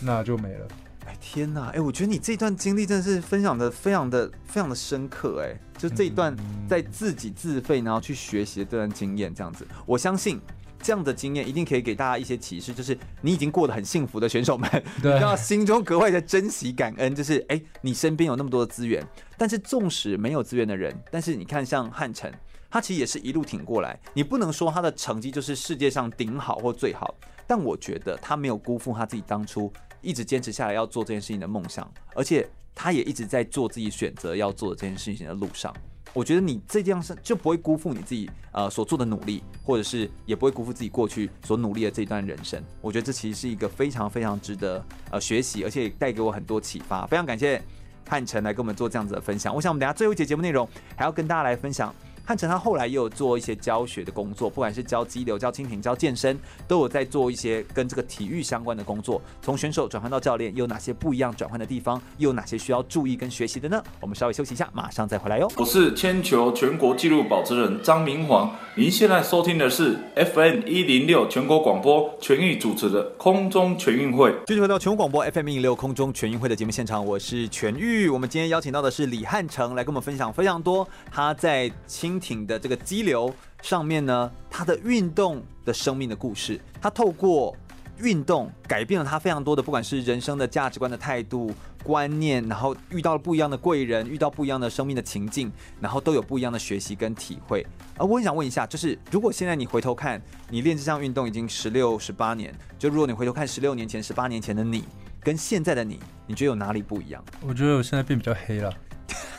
[0.00, 0.66] 那就没了。
[1.06, 6.36] 哎天哪，哎，我觉得你这段经历真的是分享的非常的非常的深刻，哎，就这一段
[6.68, 10.40] 在自己自费然后去学习的这段经验，这样子，我相信。
[10.78, 14.70] 这样的经验一定可以给大家一些启示，就是你已经过得很幸福的选手们，
[15.02, 17.12] 对，你要心中格外的珍惜感恩。
[17.12, 19.04] 就是哎，你身边有那么多的资源，
[19.36, 22.30] 但是纵使没有资源的人，但是你看像汉城，
[22.70, 23.98] 他其实也是一路挺过来。
[24.12, 27.16] 你不能说他的成绩就是世界上顶好或最好，
[27.48, 29.72] 但我觉得他没有辜负他自己当初
[30.06, 35.74] 一直坚持下来要做这件事情的梦想，而且他也一直在做自己选择要做的这件事情的路上。
[36.12, 42.62] 我觉得你这样是就不会辜负你自己呃所做的努力，或者是也不会辜负自己过去所努力的这一段人生。
[42.80, 47.06] 我觉得这其实是一个非常非常值得呃学习，而且带给我很多启发。
[47.06, 47.60] 非常感谢
[48.08, 49.54] 汉城来跟我们做这样子的分享。
[49.54, 51.94] 我想我们等下最后一节节目内容还要跟大家来分享。
[52.26, 59.22] 汉城他后来也有做一些教学的工作，不管是教激流、教蜻蜓、教健身，都有在做一些跟这个体育相关的工作。
[59.40, 62.02] 从选手转换到教练，又有哪些不一样转换的地方？
[62.18, 63.80] 又有哪些需要注意跟学习的呢？
[64.00, 65.48] 我们稍微休息一下，马上再回来哟。
[65.56, 74.34] 我是铅球全国纪录保持人张明煌，您现在收听的是 FM 一零六全国广播全域主持的空中全运会。
[74.46, 78.08] 继续回到全国广播 FM 一零六空中全运会的节目现场，我是全域。
[78.08, 81.70] 我们今天邀请到的是李汉成来跟我们分享非常多他在
[82.16, 87.54] 轻艇的这个激流上面呢，它的运动的生命的故事，它透过
[87.98, 91.52] 运动改变了他非常多的，不管是人生的价值观的态度
[91.82, 95.50] 观念，然后遇到了不一样的贵人，遇到不一样的生命的情境，
[95.80, 97.66] 然后都有不一样的学习跟体会。
[97.96, 104.84] 而我很想问一下，就是如果现在你回头看，你练这项运动已经十六、十八年，就如果你回头看十六年前、十八年前的你，
[105.20, 107.22] 跟现在的你，你觉得有哪里不一样？
[107.40, 108.72] 我觉得我现在变比较黑了。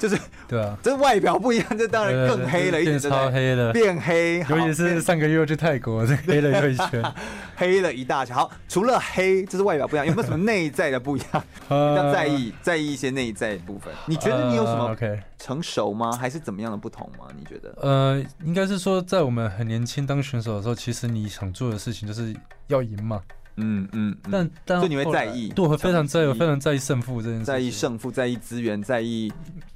[0.00, 4.38] 就是对啊，这外表不一样，这当然更黑了一点，变超黑了，变黑。
[4.48, 7.04] 尤其是上个月去泰国，这黑了又一圈，
[7.54, 8.34] 黑了一大圈。
[8.34, 11.44] 好，除了黑，这是外表不一样，有没有什么内在的不一样？
[11.68, 13.92] 要在意，在意一些内在的部分。
[14.06, 14.96] 你觉得你有什么
[15.36, 16.10] 成熟吗？
[16.12, 17.26] 还是怎么样的不同吗？
[17.36, 17.74] 你觉得？
[17.82, 22.34] 呃，应该是说，在我们很年轻当选手的时候，其实你想做的事情就是
[22.68, 23.20] 要赢嘛。
[23.60, 29.32] 嗯嗯，但但所以你会在意，对，我非常在意，我非常在意胜负这件事，在意胜负，在意资源，在意。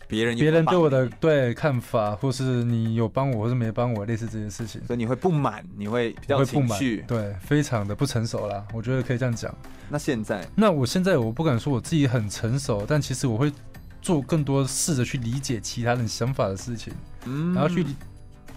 [0.07, 9.53] 别人别人对我的对看法，或是你有帮我，或是没帮我，类似这件事情，所以你会不满，你会比较情绪，对，非常的不成熟啦，我觉得可以这样讲。
[9.89, 13.51] 那现在，那我现在我不敢说我自己很成熟，但其实我会
[14.03, 16.93] 做更多试着去理解其他人想法的事情，
[17.25, 17.85] 嗯，然后去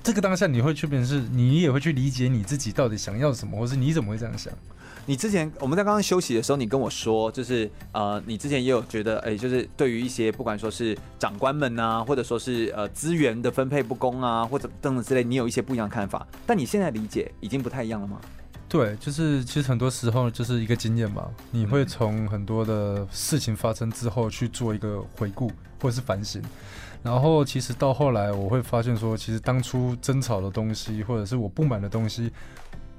[0.04, 4.54] 这个当下你会去变成是，你也会去理解你自己到底想要什么，或是你怎么会这样想。
[5.10, 16.28] 你之前我们在刚刚休息的时候，你跟我说，就是呃，你之前也有觉得，哎，就是对于一些不管说是长官们呐、啊，或者说是呃资源的分配不公啊，或者等等之类，你有一些不一样的看法。
[16.46, 18.20] 但你现在理解已经不太一样了吗？
[18.68, 25.50] 对，就是其实很多时候就是一个经验嘛，你会从很多的事情发生之后去做一个回顾
[25.82, 26.42] 或者是反省，
[27.02, 32.30] 然后其实到后来我会发现说，其实当初争吵的东西，或者是我不满的东西。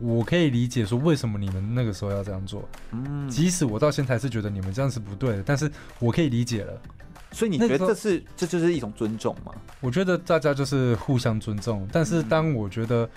[0.00, 6.80] 我可以理解说为什么你们那个时候要这样做，嗯，即使我到现在是觉得你们这样是不对的，但是我可以理解了。
[7.30, 9.52] 所以你觉得这是这就是一种尊重吗？
[9.80, 13.08] 我觉得大家就是互相尊重，但是当我觉得，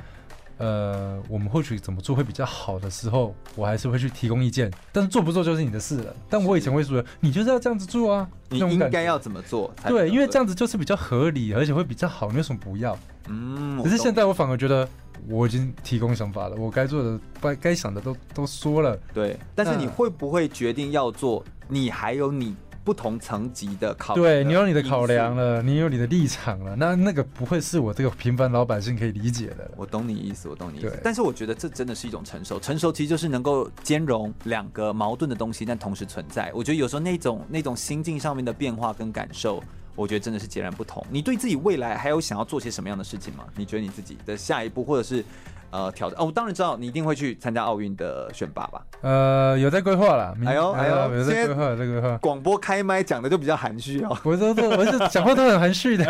[0.61, 4.71] 呃，我们或许怎么做会比较好的时候，我还是会去提供意见。
[4.91, 6.15] 但是做不做就是你的事了。
[6.29, 9.73] 但我以前会说，你就是要这样子做啊，你应该要怎么做？
[9.87, 12.29] 对，因为这样子就是比较合理，而且会比较好。
[12.29, 12.97] 你为什么不要？
[13.27, 14.87] 嗯，可是现在我反而觉得。
[15.29, 18.97] 我已经提供想法了，我该做的、该该想的都都说了。
[19.13, 21.45] 对，但是你会不会决定要做？
[21.67, 24.25] 你还有你不同层级的考量。
[24.25, 29.69] 对，你有你的考量了，你有你的立场了，那那个不会是我这个平凡老百姓可以理解的。
[29.75, 30.99] 我懂你意思，我懂你意思。
[31.03, 36.51] 但是我觉得这真的是一种成熟，成熟其实就是能够兼容两个矛盾的东西，但同时存在。
[36.53, 39.63] 我觉得有时候那种那种心境上面的变化跟感受。
[39.93, 41.05] 我觉得真的是截然不同。
[41.11, 43.43] 你对自己未来还有想要做些什么样的事情吗？
[43.55, 45.23] 你觉得你自己的下一步，或者是？
[45.71, 48.81] 呃，挑战哦，我当然知道你一定会去参加奥运的选拔吧？
[49.01, 50.35] 呃，有在规划了。
[50.45, 52.17] 哎呦哎呦，有在规划，在规划。
[52.17, 54.17] 广播开麦讲的就比较含蓄哦。
[54.23, 56.05] 我说，我是讲话都很含蓄的。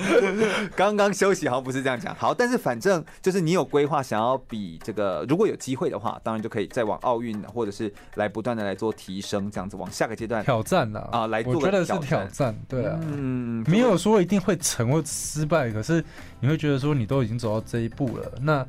[0.74, 2.14] 刚刚休息好像不是这样讲。
[2.14, 11.54] 好，但是反正就是你有规划，想要比这个，如果有机会的话，当然就可以再往奥运，或者是来不断的来做提升，这样子往下个阶段挑战了啊，来做。
[11.54, 16.02] 我觉得是挑战，对啊，嗯，没有说一定会成或失败，可是
[16.40, 18.66] 你会觉得说你都已经走到这一步了，那。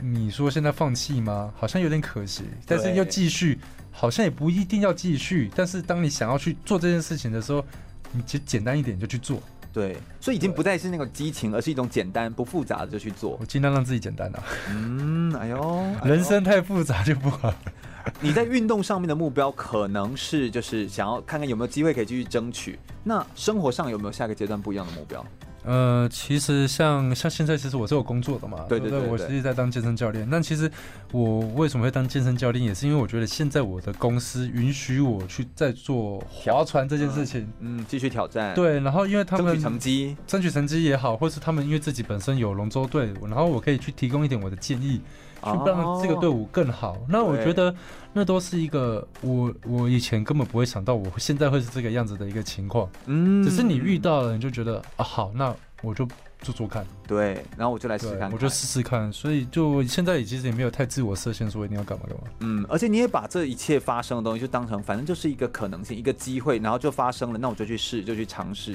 [0.00, 1.52] 你说现在放弃吗？
[1.56, 3.58] 好像有点可惜，但是要继续，
[3.90, 5.50] 好像也不一定要继续。
[5.54, 7.64] 但是当你想要去做这件事情的时候，
[8.12, 9.40] 你其实简单一点就去做。
[9.72, 13.36] 对，所以已经不再是那个激情，而是一种简单不复杂的就去做。
[13.38, 14.42] 我尽量让自己简单啊。
[14.70, 17.52] 嗯，哎呦，人生太复杂就不好。
[18.20, 22.78] 你在运动上面的目标可能是就是想要看看有没有机会可以继续争取。
[23.02, 25.22] 那生活上有没有下个阶段不一样的目标？
[25.66, 30.26] 呃，其实像像现在，其实我是有工作的嘛，对对对，对，我实际在当健身教练。
[30.30, 30.70] 那其实
[31.10, 38.54] 我为什么会当健身教练，也是因为我觉得现在我的公司允许我去再做划船这件事情，嗯，继续挑战。
[38.54, 45.00] 对，然后因为他们争取成绩，争取成绩也好，或是他们因为自己本身有龙舟队，然后我可以去提供一点我的建议，
[45.52, 46.92] 去让这个队伍更好。
[46.92, 47.74] 哦、那我觉得
[48.12, 52.88] 那都是一个我我以前根本不会想到，我现在会是这个样子的一个情况。
[53.06, 55.54] 嗯，只是你遇到了，你就觉得啊，好，那。
[55.82, 56.08] 我就
[56.40, 62.22] 做做看，对，然后我就来试试看，我就试试看，所以就现在也其实也没有太自我设限，说一定要干嘛干嘛。
[62.40, 68.74] 嗯，而且你也把这一切发生的东西就当成，反正就是一个可能性，一个机会，然后就发生了，那我就去试，就去尝试，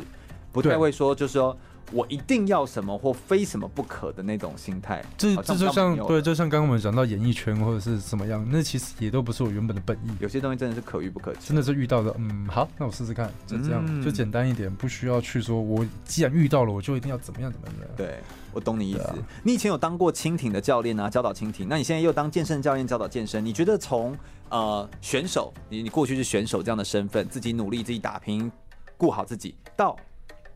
[0.52, 1.58] 不太会说就是说。
[1.92, 10.10] 我一定要什么或非什么不可的那种心态，这这就像对，就像刚刚我们讲到演艺圈或者是怎么样，那其实也都不是我原本的本意。
[10.20, 17.88] 有些东西真的是可遇不可求，真的是遇到的，嗯，好，那我试试看，就这样，嗯、就简单一点，不需要去说，我既然遇到了，我就一定要怎么样怎么样。
[17.98, 18.20] 对，
[18.54, 19.02] 我懂你意思。
[19.02, 24.18] 啊、你以前有当过蜻蜓的教练啊，教导蜻蜓，那你现在又当健身教练，教导健身，你觉得从
[24.50, 28.52] 呃选手，你你过去是选手这样的身份，自己努力，自己打拼，
[28.98, 29.96] 顾好自己，到。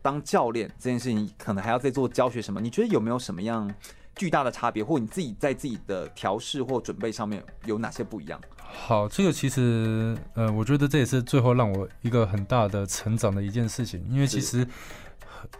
[0.06, 2.60] 当教练这件事情，可能还要再做教学什么？
[2.60, 3.68] 你觉得有没有什么样
[4.14, 8.40] 巨大的差别，或你自己在自己的调试或准备上面有哪些不一样？
[8.56, 14.64] 好，这个其实，呃，我觉得这也是最后让我一个很大的成长的一件事情，因为其实，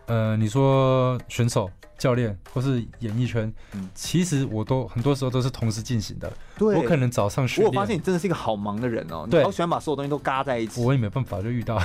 [0.07, 1.69] 呃，你说选手、
[1.99, 6.33] 教练或是演艺圈，嗯，其实我都很多时候都是同时进行的。
[6.57, 10.81] 对，我可能早上训练，我发现你真的是一个好忙的人哦，你好喜欢把所有东西都嘎在一起。
[10.81, 11.83] 我也没办法，就遇到。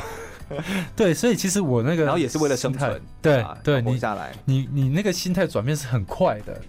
[0.95, 6.60] 对，所以其实我那个，然后也是为了生存，对对，你下来，你你那个心态转变是很快的。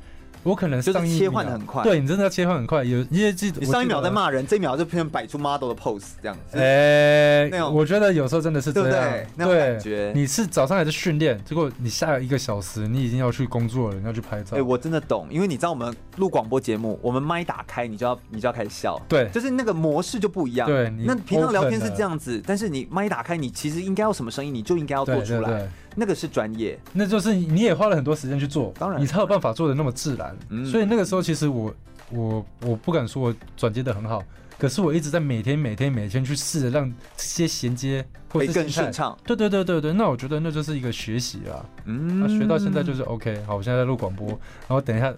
[0.43, 2.83] 我可能就是切换的很快，对，你真的要切换很快。
[2.83, 6.59] 有因为记，你上一秒在骂人，这一秒就偏摆出 model 的 pose 这样子。
[6.59, 9.27] 哎，那种我觉得有时候真的是这样，对不对？
[9.37, 14.57] 那种感觉，你是早上还在训练，结果你下一个小时你已经要去工作了，你要去拍照。
[14.57, 20.69] 哎，我真的懂，因为你知道我们录广播节目，我们麦打开，你就要你就要开始笑，对，就是那个模式就不一样。
[20.69, 25.69] 对，那平常聊天是这样子，但是你麦打开，你其实应该要什么声音，你就应该要做出来。
[25.95, 30.37] 那个是专业，那就是你也花了很多时间去做，当然你才有办法做的那么自然。
[30.49, 31.75] 嗯，所以那个时候其实我
[32.11, 34.23] 我我不敢说我转接的很好，
[34.59, 39.17] 可是我一直在每天每天每天去试着让这些衔接会更顺畅。
[39.25, 41.65] 对对对对对，那我觉得那就是一个学习啊。
[41.85, 43.43] 嗯，那学到现在就是 OK。
[43.47, 45.13] 好，我现在在录广播，然后等一下。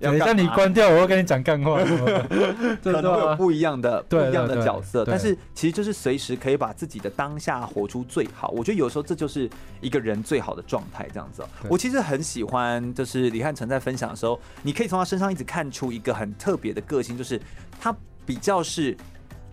[0.00, 1.78] 等一下，你关掉，我会跟你讲干话。
[2.82, 8.48] 可能会有不一样的、不一样的角色，但是其实就是随时可以把自己的当下活出最好。
[8.50, 9.48] 我觉得有时候这就是
[9.80, 11.42] 一个人最好的状态，这样子。
[11.68, 17.40] 我其实很喜欢，就是李汉成在分享的时候，你可以从他身上一直看出一个很特别的个性，就是
[17.80, 18.96] 他比较是。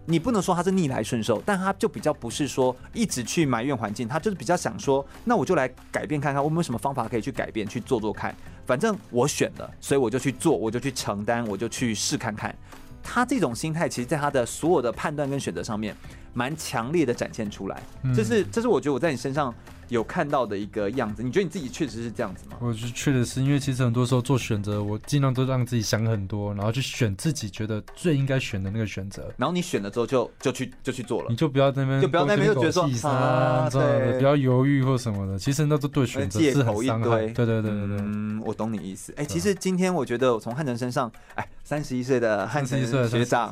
[0.08, 8.36] 你不能说他是逆来顺受，但他就比较不是说一直去埋怨环境，他就是比较想说，那我就来改变看看，我们有什么方法可以去改变，去做做看。
[8.66, 12.56] 反正我选了，所以我就去做，我就去承担，我就去试看看。
[13.04, 15.96] 他这种心态，其实在他的所有的判断跟选择上面，
[16.34, 17.82] 蛮强烈的展现出来。
[18.16, 19.54] 这是，这是我觉得我在你身上。
[19.90, 22.58] 有看到的一个样子，你觉得你自己确实是这样子吗？
[22.60, 29.32] 我就确实是因为其实很多时候做选择，我尽量都让自己想很多，然后去选自己觉得最应该选的那个选择。
[29.38, 35.38] 然后你选了之后就就去就去做了，你就不要在那边就不要在那边就觉得说啊，对，不要犹豫或什么的。
[35.38, 37.28] 其实那都对选择是很伤害。
[37.28, 39.14] 对对对对对，嗯，我懂你意思。
[39.18, 43.52] 哎，其实今天我觉得我从汉城身上，哎，三十一岁的汉城学长，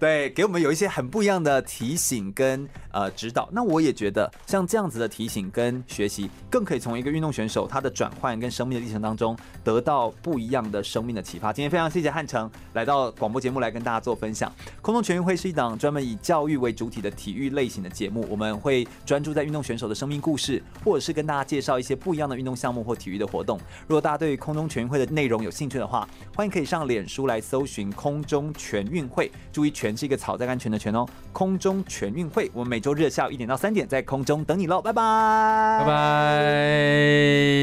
[0.00, 3.48] 对，给我们有一些很不一样的提醒跟呃指导。
[3.52, 11.52] 那我也觉得像这样子的提醒跟学习，更可以从一个运动选手他的转换跟生命的历程当中得到不一样的生命的启发。
[11.52, 14.50] 今天非常谢谢汉城来到广播节目来跟大家做分享。
[14.80, 23.58] 空中全运会是一档专门以教育为主体的体育类型的节目，我们会专注在运动选手的生命故事，或者是跟大家介绍一些不一样的运动项目或体育的活动。
[23.86, 31.06] 如果大家对空中全运会的内容有兴趣的话，欢迎可以上脸书来搜寻空中全运会，注意“全”是一个草在安全的“全”哦。
[31.32, 35.25] 空中全运会，我们每周日下午一点到三点在空中等你喽，拜拜。
[35.26, 37.56] 拜拜。